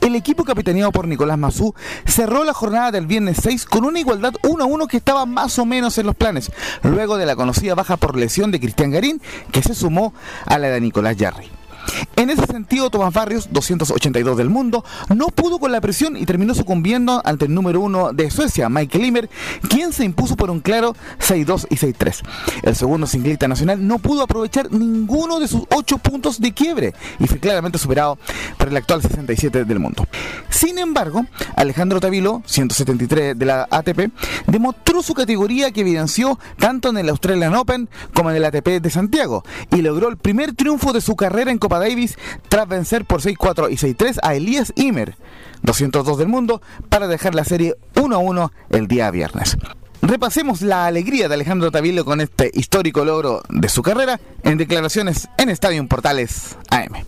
El 0.00 0.14
equipo 0.14 0.44
capitaneado 0.44 0.92
por 0.92 1.06
Nicolás 1.06 1.38
Mazú 1.38 1.74
cerró 2.06 2.44
la 2.44 2.54
jornada 2.54 2.90
del 2.90 3.06
viernes 3.06 3.38
6 3.42 3.64
con 3.66 3.84
una 3.84 4.00
igualdad 4.00 4.34
1 4.42 4.64
a 4.64 4.66
1 4.66 4.86
que 4.86 4.96
estaba 4.96 5.26
más 5.26 5.58
o 5.58 5.66
menos 5.66 5.98
en 5.98 6.06
los 6.06 6.16
planes, 6.16 6.47
luego 6.82 7.18
de 7.18 7.26
la 7.26 7.36
conocida 7.36 7.74
baja 7.74 7.96
por 7.96 8.16
lesión 8.16 8.50
de 8.50 8.60
Cristian 8.60 8.90
Garín, 8.90 9.20
que 9.52 9.62
se 9.62 9.74
sumó 9.74 10.14
a 10.46 10.58
la 10.58 10.68
de 10.68 10.80
Nicolás 10.80 11.16
Jarry. 11.18 11.57
En 12.16 12.30
ese 12.30 12.46
sentido, 12.46 12.90
Tomás 12.90 13.14
Barrios, 13.14 13.48
282 13.52 14.36
del 14.36 14.50
mundo, 14.50 14.84
no 15.14 15.28
pudo 15.28 15.58
con 15.58 15.72
la 15.72 15.80
presión 15.80 16.16
y 16.16 16.26
terminó 16.26 16.54
sucumbiendo 16.54 17.22
ante 17.24 17.46
el 17.46 17.54
número 17.54 17.80
uno 17.80 18.12
de 18.12 18.30
Suecia, 18.30 18.68
Michael 18.68 19.02
Limmer, 19.02 19.30
quien 19.68 19.92
se 19.92 20.04
impuso 20.04 20.36
por 20.36 20.50
un 20.50 20.60
claro 20.60 20.94
6-2 21.20 21.66
y 21.70 21.76
6-3. 21.76 22.22
El 22.62 22.76
segundo 22.76 23.06
singlista 23.06 23.48
nacional 23.48 23.86
no 23.86 23.98
pudo 23.98 24.22
aprovechar 24.22 24.70
ninguno 24.72 25.40
de 25.40 25.48
sus 25.48 25.62
ocho 25.74 25.98
puntos 25.98 26.40
de 26.40 26.52
quiebre 26.52 26.94
y 27.18 27.26
fue 27.26 27.38
claramente 27.38 27.78
superado 27.78 28.18
por 28.56 28.68
el 28.68 28.76
actual 28.76 29.02
67 29.02 29.64
del 29.64 29.78
mundo. 29.78 30.06
Sin 30.50 30.78
embargo, 30.78 31.24
Alejandro 31.56 32.00
Tavilo, 32.00 32.42
173 32.46 33.38
de 33.38 33.46
la 33.46 33.68
ATP, 33.70 34.10
demostró 34.46 35.02
su 35.02 35.14
categoría 35.14 35.70
que 35.70 35.82
evidenció 35.82 36.38
tanto 36.58 36.88
en 36.88 36.98
el 36.98 37.08
Australian 37.08 37.54
Open 37.54 37.88
como 38.14 38.30
en 38.30 38.36
el 38.36 38.44
ATP 38.44 38.80
de 38.80 38.90
Santiago 38.90 39.44
y 39.70 39.82
logró 39.82 40.08
el 40.08 40.16
primer 40.16 40.54
triunfo 40.54 40.92
de 40.92 41.00
su 41.00 41.16
carrera 41.16 41.50
en 41.50 41.58
Copa 41.58 41.77
Davis 41.78 42.16
tras 42.48 42.68
vencer 42.68 43.04
por 43.04 43.20
6-4 43.20 43.70
y 43.70 43.76
6-3 43.76 44.18
a 44.22 44.34
Elías 44.34 44.72
Imer, 44.76 45.16
202 45.62 46.18
del 46.18 46.28
mundo, 46.28 46.62
para 46.88 47.08
dejar 47.08 47.34
la 47.34 47.44
serie 47.44 47.74
1-1 47.94 48.50
el 48.70 48.88
día 48.88 49.10
viernes. 49.10 49.56
Repasemos 50.00 50.62
la 50.62 50.86
alegría 50.86 51.28
de 51.28 51.34
Alejandro 51.34 51.70
Tavilo 51.70 52.04
con 52.04 52.20
este 52.20 52.50
histórico 52.54 53.04
logro 53.04 53.42
de 53.48 53.68
su 53.68 53.82
carrera 53.82 54.20
en 54.44 54.56
declaraciones 54.56 55.28
en 55.38 55.50
Estadio 55.50 55.86
Portales 55.88 56.56
AM. 56.70 57.04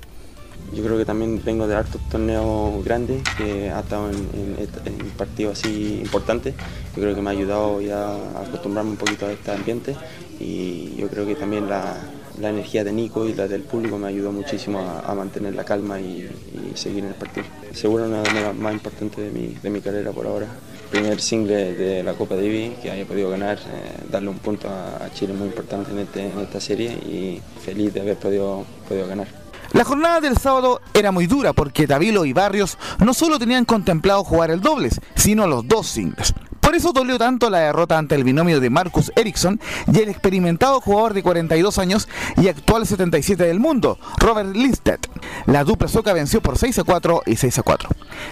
Yo 0.72 0.84
creo 0.84 0.98
que 0.98 1.04
también 1.04 1.40
vengo 1.44 1.66
de 1.66 1.74
hartos 1.74 2.00
torneos 2.10 2.84
grandes, 2.84 3.22
que 3.36 3.70
ha 3.70 3.80
estado 3.80 4.10
en, 4.10 4.16
en, 4.16 4.68
en, 4.84 5.10
partidos 5.10 5.58
así 5.58 6.00
importantes. 6.00 6.54
Yo 6.94 7.02
creo 7.02 7.14
que 7.14 7.22
me 7.22 7.30
ha 7.30 7.32
ayudado 7.32 7.80
ya 7.80 8.06
a 8.06 8.42
acostumbrarme 8.46 8.90
un 8.90 8.96
poquito 8.96 9.26
a 9.26 9.32
este 9.32 9.50
ambiente 9.50 9.96
y 10.38 10.94
yo 10.96 11.08
creo 11.08 11.26
que 11.26 11.34
también 11.34 11.68
la, 11.68 11.96
la 12.40 12.50
energía 12.50 12.84
de 12.84 12.92
Nico 12.92 13.26
y 13.26 13.34
la 13.34 13.46
del 13.46 13.62
público 13.62 13.98
me 13.98 14.08
ayudó 14.08 14.32
muchísimo 14.32 14.80
a, 14.80 15.14
mantener 15.14 15.54
la 15.54 15.64
calma 15.64 16.00
y, 16.00 16.28
seguir 16.74 17.04
en 17.04 17.10
el 17.10 17.14
partido. 17.14 17.46
Seguro 17.72 18.06
una 18.06 18.22
de 18.22 18.40
las 18.40 18.54
más 18.54 18.72
importantes 18.72 19.18
de 19.18 19.30
mi, 19.30 19.54
de 19.54 19.70
mi 19.70 19.80
carrera 19.80 20.12
por 20.12 20.26
ahora. 20.26 20.46
Primer 20.90 21.20
single 21.20 21.74
de 21.74 22.02
la 22.02 22.14
Copa 22.14 22.34
Davis 22.34 22.72
que 22.82 22.90
haya 22.90 23.04
podido 23.04 23.30
ganar, 23.30 23.58
eh, 23.58 24.06
darle 24.10 24.28
un 24.30 24.38
punto 24.38 24.68
a, 24.68 25.04
a 25.04 25.12
Chile 25.12 25.32
muy 25.34 25.46
importante 25.46 25.92
en, 25.92 25.98
este, 26.00 26.26
en, 26.26 26.38
esta 26.40 26.60
serie 26.60 26.90
y 26.90 27.40
feliz 27.64 27.94
de 27.94 28.00
haber 28.00 28.16
podido, 28.16 28.64
podido 28.88 29.06
ganar. 29.06 29.28
La 29.72 29.84
jornada 29.84 30.20
del 30.20 30.36
sábado 30.36 30.80
era 30.94 31.12
muy 31.12 31.26
dura 31.26 31.52
porque 31.52 31.86
Tavilo 31.86 32.24
y 32.24 32.32
Barrios 32.32 32.76
no 32.98 33.14
solo 33.14 33.38
tenían 33.38 33.64
contemplado 33.64 34.24
jugar 34.24 34.50
el 34.50 34.60
dobles, 34.60 35.00
sino 35.14 35.46
los 35.46 35.66
dos 35.68 35.86
singles. 35.86 36.34
Por 36.70 36.76
eso 36.76 36.92
dolió 36.92 37.18
tanto 37.18 37.50
la 37.50 37.58
derrota 37.58 37.98
ante 37.98 38.14
el 38.14 38.22
binomio 38.22 38.60
de 38.60 38.70
Marcus 38.70 39.10
Ericsson 39.16 39.60
y 39.92 39.98
el 39.98 40.08
experimentado 40.08 40.80
jugador 40.80 41.14
de 41.14 41.24
42 41.24 41.78
años 41.78 42.08
y 42.36 42.46
actual 42.46 42.86
77 42.86 43.42
del 43.42 43.58
mundo, 43.58 43.98
Robert 44.18 44.54
Lindstedt. 44.54 45.08
La 45.46 45.64
dupla 45.64 45.88
soca 45.88 46.12
venció 46.12 46.40
por 46.40 46.58
6 46.58 46.78
a 46.78 46.84
4 46.84 47.22
y 47.26 47.34
6 47.34 47.58
a 47.58 47.62
4. 47.64 47.88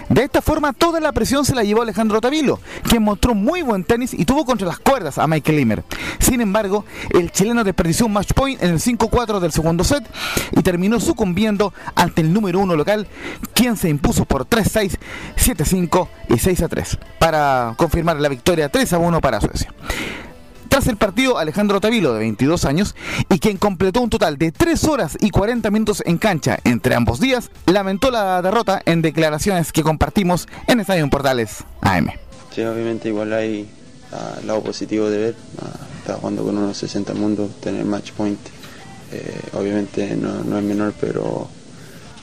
De 0.07 0.23
esta 0.23 0.41
forma, 0.41 0.71
toda 0.71 1.01
la 1.01 1.11
presión 1.11 1.43
se 1.43 1.53
la 1.53 1.65
llevó 1.65 1.81
Alejandro 1.81 2.21
Tavilo, 2.21 2.61
quien 2.83 3.03
mostró 3.03 3.35
muy 3.35 3.61
buen 3.61 3.83
tenis 3.83 4.13
y 4.13 4.23
tuvo 4.23 4.45
contra 4.45 4.67
las 4.67 4.79
cuerdas 4.79 5.17
a 5.17 5.27
Michael 5.27 5.57
Limmer. 5.57 5.83
Sin 6.19 6.39
embargo, 6.39 6.85
el 7.09 7.33
chileno 7.33 7.65
desperdició 7.65 8.05
un 8.05 8.13
match 8.13 8.31
point 8.33 8.63
en 8.63 8.69
el 8.69 8.79
5-4 8.79 9.41
del 9.41 9.51
segundo 9.51 9.83
set 9.83 10.09
y 10.55 10.61
terminó 10.61 11.01
sucumbiendo 11.01 11.73
ante 11.93 12.21
el 12.21 12.31
número 12.31 12.59
uno 12.59 12.77
local, 12.77 13.05
quien 13.53 13.75
se 13.75 13.89
impuso 13.89 14.23
por 14.23 14.47
3-6, 14.47 14.97
7-5 15.35 16.07
y 16.29 16.33
6-3 16.35 16.99
para 17.19 17.73
confirmar 17.75 18.17
la 18.17 18.28
victoria 18.29 18.69
3 18.69 18.93
a 18.93 18.97
1 18.99 19.19
para 19.19 19.41
Suecia. 19.41 19.73
Tras 20.69 20.85
el 20.85 20.97
partido, 20.97 21.39
Alejandro 21.39 21.81
Tavilo, 21.81 22.13
de 22.13 22.19
22 22.19 22.63
años, 22.65 22.95
y 23.27 23.39
quien 23.39 23.57
completó 23.57 24.01
un 24.01 24.11
total 24.11 24.37
de 24.37 24.51
3 24.51 24.83
horas 24.85 25.17
y 25.19 25.31
40 25.31 25.71
minutos 25.71 26.03
en 26.05 26.19
cancha 26.19 26.59
entre 26.63 26.93
ambos 26.93 27.19
días, 27.19 27.49
lamentó 27.65 28.11
la 28.11 28.41
derrota 28.43 28.79
en 28.85 29.01
declaraciones 29.01 29.71
que 29.71 29.81
compartimos 29.81 30.47
en 30.67 30.79
Estadio 30.79 31.09
Portales 31.09 31.63
AM. 31.81 32.11
Sí, 32.53 32.61
obviamente 32.61 33.09
igual 33.09 33.33
hay 33.33 33.67
uh, 34.11 34.45
lado 34.45 34.61
positivo 34.61 35.09
de 35.09 35.17
ver, 35.17 35.35
uh, 35.61 35.97
está 35.97 36.13
jugando 36.15 36.43
con 36.43 36.55
unos 36.55 36.77
60 36.77 37.15
mundos, 37.15 37.49
tener 37.61 37.83
match 37.83 38.11
point, 38.11 38.39
eh, 39.11 39.41
obviamente 39.53 40.15
no, 40.15 40.43
no, 40.43 40.59
es 40.59 40.63
menor, 40.63 40.93
pero 41.01 41.49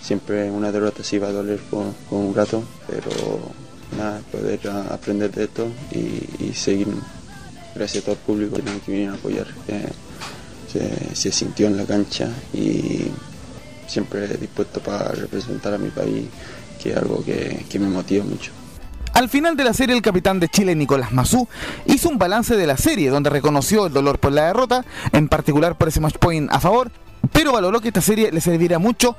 siempre 0.01 0.51
una 0.53 0.71
derrota 0.71 1.03
sí 1.03 1.19
va 1.19 1.29
a 1.29 1.33
doler 1.33 1.59
por, 1.59 1.87
por 2.09 2.21
un 2.21 2.33
rato, 2.33 2.63
pero 2.87 3.11
nada, 3.97 4.21
poder 4.33 4.61
uh, 4.67 4.93
aprender 4.93 5.31
de 5.31 5.45
esto 5.45 5.69
y, 5.93 6.45
y, 6.45 6.53
seguir. 6.55 6.89
Gracias 7.75 8.03
a 8.03 8.07
todo 8.07 8.15
el 8.15 8.21
público 8.23 8.57
que 8.57 8.91
vinieron 8.91 9.15
a 9.15 9.19
apoyar. 9.19 9.47
Se, 10.73 11.15
se, 11.15 11.33
sintió 11.33 11.67
en 11.67 11.77
la 11.77 11.85
cancha 11.85 12.29
y 12.53 13.07
siempre 13.87 14.27
dispuesto 14.37 14.81
para 14.81 15.13
representar 15.13 15.75
a 15.75 15.79
mi 15.79 15.91
país, 15.91 16.27
que 16.83 16.91
es 16.91 16.97
algo 16.97 17.25
que, 17.25 17.65
que 17.69 17.79
me 17.79 17.89
motiva 17.89 18.25
mucho. 18.25 18.53
Al 19.13 19.29
final 19.31 19.57
de 19.57 19.65
la 19.65 19.73
serie, 19.73 19.95
el 19.95 20.03
capitán 20.03 20.41
de 20.41 20.49
Chile, 20.49 20.75
Nicolás 20.75 21.13
Mazú, 21.13 21.49
hizo 21.87 22.09
un 22.09 22.19
balance 22.19 22.57
de 22.57 22.67
la 22.67 22.77
serie, 22.77 23.09
donde 23.09 23.31
reconoció 23.31 23.87
el 23.87 23.93
dolor 23.93 24.19
por 24.19 24.33
la 24.33 24.47
derrota, 24.47 24.85
en 25.13 25.29
particular 25.29 25.77
por 25.79 25.89
ese 25.89 26.01
match 26.01 26.17
point 26.19 26.51
a 26.53 26.61
favor, 26.61 26.91
pero 27.33 27.53
valoró 27.53 27.81
que 27.81 27.89
esta 27.89 28.01
serie 28.01 28.31
le 28.33 28.41
servirá 28.41 28.79
mucho 28.79 29.17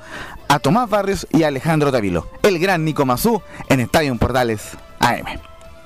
a 0.48 0.58
Tomás 0.58 0.88
Barrios 0.88 1.26
y 1.30 1.42
a 1.42 1.48
Alejandro 1.48 1.92
Tavilo, 1.92 2.28
el 2.42 2.58
gran 2.58 2.84
Nico 2.84 3.04
Mazú, 3.04 3.40
en 3.68 3.80
Estadio 3.80 4.16
Portales 4.16 4.76
AM. 5.00 5.24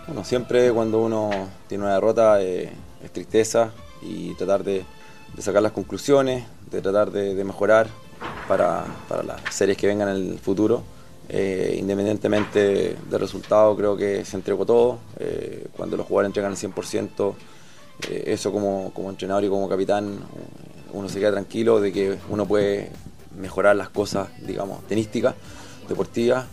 Bueno, 0.06 0.24
siempre 0.24 0.72
cuando 0.72 1.00
uno 1.00 1.30
tiene 1.68 1.85
una 1.85 1.94
derrota 1.94 2.42
eh, 2.42 2.72
es 3.04 3.11
tristeza 3.12 3.70
y 4.02 4.35
tratar 4.35 4.64
de, 4.64 4.85
sacar 5.38 5.62
las 5.62 5.72
conclusiones, 5.72 6.44
de 6.70 6.80
tratar 6.80 7.11
de, 7.11 7.35
de 7.35 7.44
mejorar 7.44 7.88
para, 8.48 8.85
para, 9.08 9.22
las 9.22 9.40
series 9.54 9.78
que 9.78 9.87
vengan 9.87 10.08
en 10.08 10.32
el 10.32 10.38
futuro. 10.38 10.82
Eh, 11.28 11.76
independientemente 11.78 12.96
del 13.08 13.20
resultado, 13.20 13.76
creo 13.76 13.96
que 13.96 14.24
se 14.24 14.37
entregó 14.37 14.66
todo. 14.66 14.98
Eh, 15.18 15.68
cuando 15.76 15.96
los 15.96 16.06
jugadores 16.06 16.28
entregan 16.28 16.52
el 16.52 16.58
100%, 16.58 17.35
eso 18.26 18.52
como, 18.52 18.92
como 18.92 19.11
entrenador 19.11 19.44
y 19.44 19.48
como 19.48 19.68
capitán 19.68 20.18
uno 20.92 21.09
se 21.09 21.18
queda 21.18 21.33
tranquilo 21.33 21.81
de 21.81 21.92
que 21.92 22.18
uno 22.28 22.46
puede 22.46 22.90
mejorar 23.37 23.76
las 23.76 23.88
cosas, 23.88 24.28
digamos, 24.46 24.87
tenísticas, 24.87 25.35
deportivas. 25.88 26.46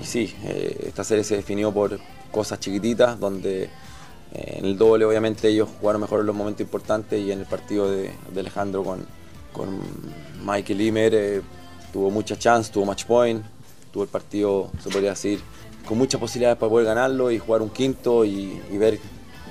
Y 0.00 0.06
sí, 0.06 0.34
eh, 0.44 0.84
esta 0.86 1.04
serie 1.04 1.24
se 1.24 1.36
definió 1.36 1.72
por 1.72 1.98
cosas 2.30 2.60
chiquititas, 2.60 3.18
donde 3.18 3.64
eh, 3.64 3.68
en 4.58 4.64
el 4.64 4.78
doble 4.78 5.04
obviamente 5.04 5.48
ellos 5.48 5.68
jugaron 5.80 6.00
mejor 6.00 6.20
en 6.20 6.26
los 6.26 6.36
momentos 6.36 6.62
importantes 6.62 7.20
y 7.20 7.32
en 7.32 7.40
el 7.40 7.46
partido 7.46 7.90
de, 7.90 8.12
Alejandro 8.36 8.84
con, 8.84 9.04
con 9.52 9.80
Michael 10.44 10.78
Limer 10.78 11.14
eh, 11.14 11.42
tuvo 11.92 12.10
mucha 12.10 12.38
chance, 12.38 12.72
tuvo 12.72 12.86
match 12.86 13.04
point, 13.04 13.44
tuvo 13.92 14.04
el 14.04 14.08
partido, 14.08 14.70
se 14.82 14.88
podría 14.88 15.10
decir, 15.10 15.40
con 15.86 15.98
muchas 15.98 16.20
posibilidades 16.20 16.58
para 16.58 16.70
poder 16.70 16.86
ganarlo 16.86 17.30
y 17.30 17.38
jugar 17.38 17.60
un 17.60 17.70
quinto 17.70 18.24
y, 18.24 18.60
y 18.70 18.78
ver 18.78 18.98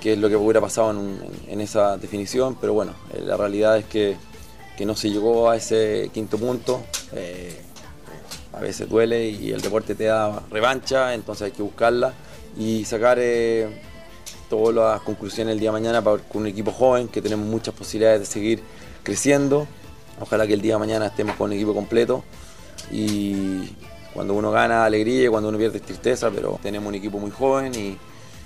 qué 0.02 0.14
es 0.14 0.20
lo 0.20 0.28
que 0.28 0.36
hubiera 0.36 0.60
pasado 0.60 0.92
en, 0.92 1.20
en, 1.48 1.62
esa 1.62 1.96
definición, 1.96 2.58
pero 2.60 2.74
bueno, 2.74 2.94
eh, 3.14 3.22
la 3.24 3.38
realidad 3.38 3.78
es 3.78 3.86
que, 3.86 4.18
que, 4.76 4.86
no 4.86 4.96
se 4.96 5.12
llegó 5.12 5.50
a 5.50 5.56
ese 5.56 6.10
quinto 6.12 6.38
punto. 6.38 6.82
Eh, 7.14 7.62
a 8.54 8.60
veces 8.60 8.90
duele 8.90 9.30
y 9.30 9.52
el 9.52 9.62
deporte 9.62 9.96
te 9.96 10.06
da 10.06 10.42
revancha, 10.50 11.14
entonces 11.14 11.46
hay 11.46 11.52
que 11.52 11.62
buscarla 11.62 12.14
y 12.58 12.84
sacar 12.84 13.18
eh, 13.22 13.70
todas 14.50 14.76
las 14.76 15.02
conclusiones 15.02 15.54
el 15.54 15.60
día 15.60 15.70
de 15.70 15.74
mañana 15.74 16.04
para 16.04 16.18
con 16.18 16.42
un 16.42 16.48
equipo 16.48 16.72
joven 16.72 17.08
que 17.08 17.22
tenemos 17.22 17.46
muchas 17.46 17.74
posibilidades 17.74 18.22
de 18.22 18.26
seguir 18.26 18.64
creciendo. 19.04 19.68
Ojalá 20.20 20.46
que 20.46 20.54
el 20.54 20.62
día 20.62 20.74
de 20.74 20.80
mañana 20.80 21.06
estemos 21.06 21.36
con 21.36 21.52
un 21.52 21.56
equipo 21.56 21.74
completo 21.74 22.24
y 22.92 23.70
cuando 24.14 24.34
uno 24.34 24.52
gana 24.52 24.84
alegría 24.84 25.26
y 25.26 25.28
cuando 25.28 25.48
uno 25.50 25.58
pierde 25.58 25.80
tristeza, 25.80 26.30
pero 26.32 26.60
tenemos 26.62 26.90
un 26.90 26.96
equipo 26.96 27.20
muy 27.20 27.32
joven 27.32 27.74
y, 27.74 27.98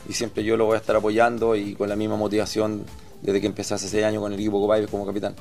y 0.07 0.13
siempre 0.13 0.43
yo 0.43 0.57
lo 0.57 0.65
voy 0.65 0.75
a 0.75 0.79
estar 0.79 0.95
apoyando 0.95 1.55
y 1.55 1.75
con 1.75 1.89
la 1.89 1.95
misma 1.95 2.15
motivación 2.15 2.83
desde 3.21 3.41
que 3.41 3.47
empecé 3.47 3.73
hace 3.73 3.87
seis 3.87 4.03
años 4.03 4.21
con 4.21 4.31
el 4.33 4.39
equipo 4.39 4.59
Copaives 4.61 4.89
como 4.89 5.05
capitán. 5.05 5.35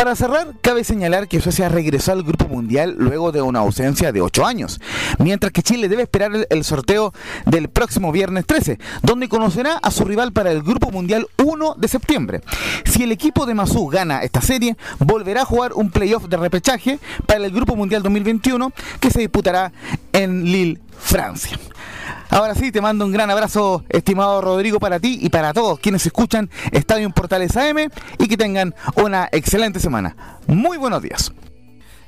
Para 0.00 0.16
cerrar, 0.16 0.54
cabe 0.62 0.82
señalar 0.82 1.28
que 1.28 1.42
Suecia 1.42 1.68
regresó 1.68 2.12
al 2.12 2.22
Grupo 2.22 2.48
Mundial 2.48 2.94
luego 2.96 3.32
de 3.32 3.42
una 3.42 3.58
ausencia 3.58 4.12
de 4.12 4.22
8 4.22 4.46
años, 4.46 4.80
mientras 5.18 5.52
que 5.52 5.62
Chile 5.62 5.90
debe 5.90 6.04
esperar 6.04 6.32
el, 6.48 6.64
sorteo 6.64 7.12
del 7.44 7.68
próximo 7.68 8.10
viernes 8.10 8.46
13, 8.46 8.78
donde 9.02 9.28
conocerá 9.28 9.74
a 9.74 9.90
su 9.90 10.06
rival 10.06 10.32
para 10.32 10.52
el 10.52 10.62
Grupo 10.62 10.90
Mundial 10.90 11.26
1 11.36 11.74
de 11.76 11.88
septiembre. 11.88 12.40
Si 12.86 13.02
el 13.02 13.12
equipo 13.12 13.44
de 13.44 13.52
Mazú 13.52 13.88
gana 13.88 14.22
esta 14.22 14.40
serie, 14.40 14.78
volverá 15.00 15.42
a 15.42 15.44
jugar 15.44 15.74
un 15.74 15.90
playoff 15.90 16.28
de 16.28 16.38
repechaje 16.38 16.98
para 17.26 17.44
el 17.44 17.52
Grupo 17.52 17.76
Mundial 17.76 18.02
2021 18.02 18.72
que 19.00 19.10
se 19.10 19.20
disputará 19.20 19.70
en 20.14 20.44
Lille, 20.44 20.80
Francia. 20.98 21.58
Ahora 22.30 22.54
sí, 22.54 22.72
te 22.72 22.80
mando 22.80 23.04
un 23.04 23.12
gran 23.12 23.30
abrazo, 23.30 23.84
estimado 23.88 24.40
Rodrigo, 24.40 24.78
para 24.80 25.00
ti 25.00 25.18
y 25.20 25.28
para 25.28 25.52
todos 25.52 25.78
quienes 25.78 26.06
escuchan 26.06 26.50
Estadio 26.72 27.10
Portales 27.10 27.56
AM 27.56 27.90
y 28.18 28.28
que 28.28 28.36
tengan 28.36 28.74
una 28.96 29.28
excelente 29.32 29.80
semana. 29.80 30.16
Muy 30.46 30.76
buenos 30.76 31.02
días. 31.02 31.32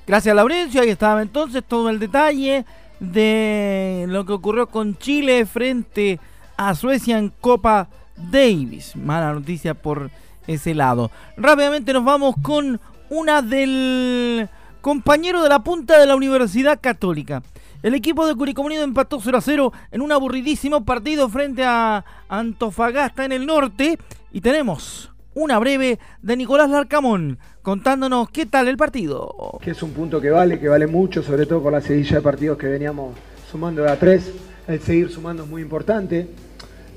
Gracias, 0.06 0.34
Laurencio. 0.34 0.82
Ahí 0.82 0.90
estaba 0.90 1.22
entonces 1.22 1.62
todo 1.66 1.90
el 1.90 1.98
detalle 1.98 2.64
de 3.00 4.04
lo 4.08 4.24
que 4.24 4.32
ocurrió 4.32 4.68
con 4.68 4.96
Chile 4.98 5.44
frente 5.46 6.20
a 6.56 6.74
Suecia 6.74 7.18
en 7.18 7.30
Copa 7.40 7.88
Davis. 8.16 8.94
Mala 8.96 9.32
noticia 9.32 9.74
por 9.74 10.10
ese 10.46 10.74
lado. 10.74 11.10
Rápidamente 11.36 11.92
nos 11.92 12.04
vamos 12.04 12.34
con 12.42 12.80
una 13.10 13.42
del 13.42 14.48
compañero 14.82 15.42
de 15.42 15.48
la 15.48 15.60
punta 15.60 15.98
de 15.98 16.06
la 16.06 16.16
Universidad 16.16 16.78
Católica. 16.80 17.42
El 17.84 17.94
equipo 17.94 18.26
de 18.26 18.34
Curicó 18.34 18.62
Unido 18.62 18.82
empató 18.82 19.20
0 19.22 19.38
a 19.38 19.40
0 19.40 19.72
en 19.92 20.02
un 20.02 20.12
aburridísimo 20.12 20.84
partido 20.84 21.28
frente 21.28 21.62
a 21.64 22.04
Antofagasta 22.28 23.24
en 23.24 23.32
el 23.32 23.46
norte. 23.46 23.96
Y 24.32 24.40
tenemos 24.40 25.10
una 25.34 25.58
breve 25.58 25.98
de 26.20 26.36
Nicolás 26.36 26.68
Larcamón 26.68 27.38
contándonos 27.62 28.28
qué 28.30 28.44
tal 28.44 28.68
el 28.68 28.76
partido. 28.76 29.58
que 29.62 29.70
es 29.70 29.82
un 29.82 29.92
punto 29.92 30.20
que 30.20 30.30
vale, 30.30 30.58
que 30.58 30.68
vale 30.68 30.86
mucho, 30.86 31.22
sobre 31.22 31.46
todo 31.46 31.62
por 31.62 31.72
la 31.72 31.80
seguilla 31.80 32.16
de 32.16 32.22
partidos 32.22 32.58
que 32.58 32.66
veníamos 32.66 33.16
sumando 33.50 33.82
de 33.82 33.90
a 33.90 33.98
tres. 33.98 34.32
El 34.66 34.80
seguir 34.80 35.10
sumando 35.10 35.44
es 35.44 35.48
muy 35.48 35.62
importante. 35.62 36.28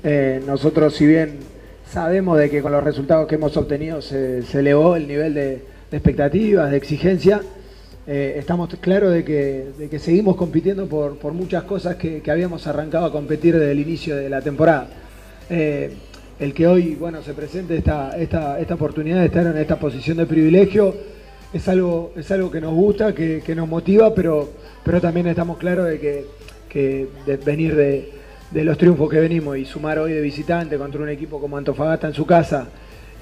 Eh, 0.02 0.42
nosotros, 0.44 0.94
si 0.94 1.06
bien 1.06 1.38
sabemos 1.88 2.36
de 2.36 2.50
que 2.50 2.62
con 2.62 2.72
los 2.72 2.82
resultados 2.82 3.28
que 3.28 3.36
hemos 3.36 3.56
obtenido 3.56 4.02
se, 4.02 4.40
elevó 4.58 4.96
el 4.96 5.06
nivel 5.06 5.34
de 5.34 5.64
expectativas, 5.92 6.70
de 6.70 6.76
exigencia, 6.76 7.42
eh, 8.06 8.36
estamos 8.38 8.68
claros 8.80 9.12
de 9.12 9.24
que, 9.24 9.66
de 9.78 9.88
que 9.88 9.98
seguimos 9.98 10.36
compitiendo 10.36 10.86
por, 10.86 11.18
por 11.18 11.32
muchas 11.32 11.64
cosas 11.64 11.96
que, 11.96 12.22
que 12.22 12.30
habíamos 12.30 12.66
arrancado 12.66 13.06
a 13.06 13.12
competir 13.12 13.54
desde 13.54 13.72
el 13.72 13.80
inicio 13.80 14.16
de 14.16 14.30
la 14.30 14.40
temporada. 14.40 14.88
Eh, 15.50 15.92
el 16.38 16.52
que 16.52 16.66
hoy 16.66 16.94
bueno, 16.94 17.22
se 17.22 17.32
presente 17.32 17.76
esta, 17.76 18.16
esta, 18.18 18.60
esta 18.60 18.74
oportunidad 18.74 19.20
de 19.20 19.26
estar 19.26 19.46
en 19.46 19.56
esta 19.56 19.78
posición 19.78 20.18
de 20.18 20.26
privilegio 20.26 20.94
es 21.52 21.66
algo, 21.68 22.12
es 22.16 22.30
algo 22.30 22.50
que 22.50 22.60
nos 22.60 22.74
gusta, 22.74 23.14
que, 23.14 23.42
que 23.44 23.54
nos 23.54 23.68
motiva, 23.68 24.14
pero, 24.14 24.50
pero 24.84 25.00
también 25.00 25.26
estamos 25.28 25.56
claros 25.56 25.86
de 25.86 25.98
que, 25.98 26.26
de 27.24 27.36
venir 27.38 27.74
de, 27.74 28.12
de 28.50 28.64
los 28.64 28.76
triunfos 28.76 29.08
que 29.08 29.18
venimos 29.18 29.56
y 29.56 29.64
sumar 29.64 29.98
hoy 29.98 30.12
de 30.12 30.20
visitante 30.20 30.76
contra 30.76 31.00
un 31.00 31.08
equipo 31.08 31.40
como 31.40 31.56
Antofagasta 31.56 32.08
en 32.08 32.12
su 32.12 32.26
casa, 32.26 32.68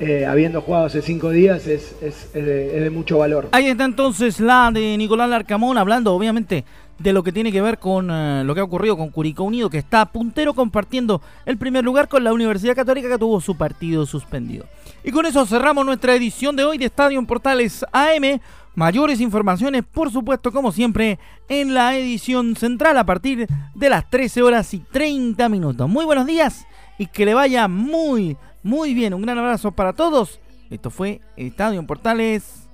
eh, 0.01 0.27
habiendo 0.27 0.61
jugado 0.61 0.87
hace 0.87 1.03
cinco 1.03 1.31
días, 1.31 1.67
es, 1.67 1.95
es- 2.03 2.29
es 2.35 2.45
de, 2.45 2.91
mucho 2.91 3.19
valor. 3.19 3.49
Ahí 3.53 3.67
está 3.67 3.85
entonces 3.85 4.41
la 4.41 4.71
de 4.73 4.97
Nicolás 4.97 5.29
Larcamón 5.31 5.79
hablando 5.79 6.13
obviamente 6.15 6.65
de 6.99 7.13
lo 7.13 7.23
que 7.25 7.33
tiene 7.33 7.51
que 7.51 7.61
ver 7.61 7.79
con 7.79 8.09
eh, 8.11 8.43
lo 8.45 8.55
que 8.55 8.61
ha 8.61 8.65
ocurrido 8.65 8.97
con 8.97 9.11
Curicó 9.11 9.43
Unido, 9.45 9.69
que 9.71 9.79
está 9.79 10.07
puntero 10.07 10.55
compartiendo 10.55 11.21
el 11.45 11.59
primer 11.59 11.85
lugar 11.85 12.09
con 12.09 12.23
la 12.23 12.33
Universidad 12.33 12.77
Católica 12.77 13.09
que 13.09 13.19
tuvo 13.19 13.41
su 13.41 13.57
partido 13.57 14.07
suspendido. 14.07 14.67
Y 15.03 15.11
con 15.11 15.27
eso 15.27 15.45
cerramos 15.47 15.85
nuestra 15.85 16.15
edición 16.15 16.55
de 16.57 16.65
hoy 16.65 16.79
de 16.79 16.87
Estadio 16.87 17.19
en 17.19 17.27
Portales 17.27 17.85
AM. 17.93 18.41
Mayores 18.77 19.21
informaciones, 19.21 19.85
por 19.85 20.11
supuesto, 20.11 20.51
como 20.51 20.73
siempre, 20.73 21.19
en 21.49 21.75
la 21.75 21.97
edición 21.97 22.57
central 22.57 22.99
a 22.99 23.05
partir 23.07 23.47
de 23.75 23.89
las 23.89 24.09
13 24.11 24.43
horas 24.43 24.75
y 24.75 24.81
30 24.81 25.49
minutos. 25.49 25.89
Muy 25.89 26.05
buenos 26.05 26.27
días 26.27 26.67
y 26.99 27.07
que 27.07 27.25
le 27.25 27.35
vaya 27.35 27.69
muy, 27.69 28.37
muy 28.65 28.95
bien. 28.95 29.15
Un 29.15 29.23
gran 29.23 29.39
abrazo 29.39 29.71
para 29.71 29.93
todos. 29.93 30.41
Esto 30.71 30.91
fue 30.91 31.21
Estadio 31.37 31.79
en 31.79 31.87
Portales 31.87 32.65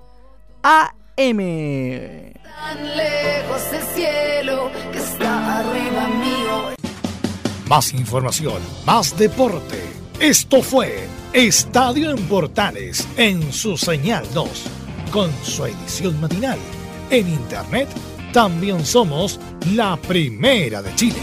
AM. 0.63 1.39
Tan 2.43 2.97
lejos 2.97 3.71
del 3.71 3.83
cielo 3.95 4.71
que 4.93 4.99
está 4.99 5.59
arriba 5.59 6.09
mío. 6.09 6.75
Más 7.69 7.93
información, 7.93 8.63
más 8.87 9.17
deporte. 9.19 9.83
Esto 10.19 10.63
fue 10.63 11.07
Estadio 11.33 12.11
en 12.11 12.29
Portales 12.29 13.07
en 13.17 13.53
su 13.53 13.77
señal 13.77 14.25
2, 14.33 14.67
con 15.13 15.31
su 15.43 15.67
edición 15.67 16.21
matinal. 16.21 16.59
En 17.11 17.29
internet 17.29 17.89
también 18.33 18.85
somos 18.87 19.41
la 19.75 19.97
primera 19.97 20.83
de 20.83 20.95
Chile. 20.95 21.19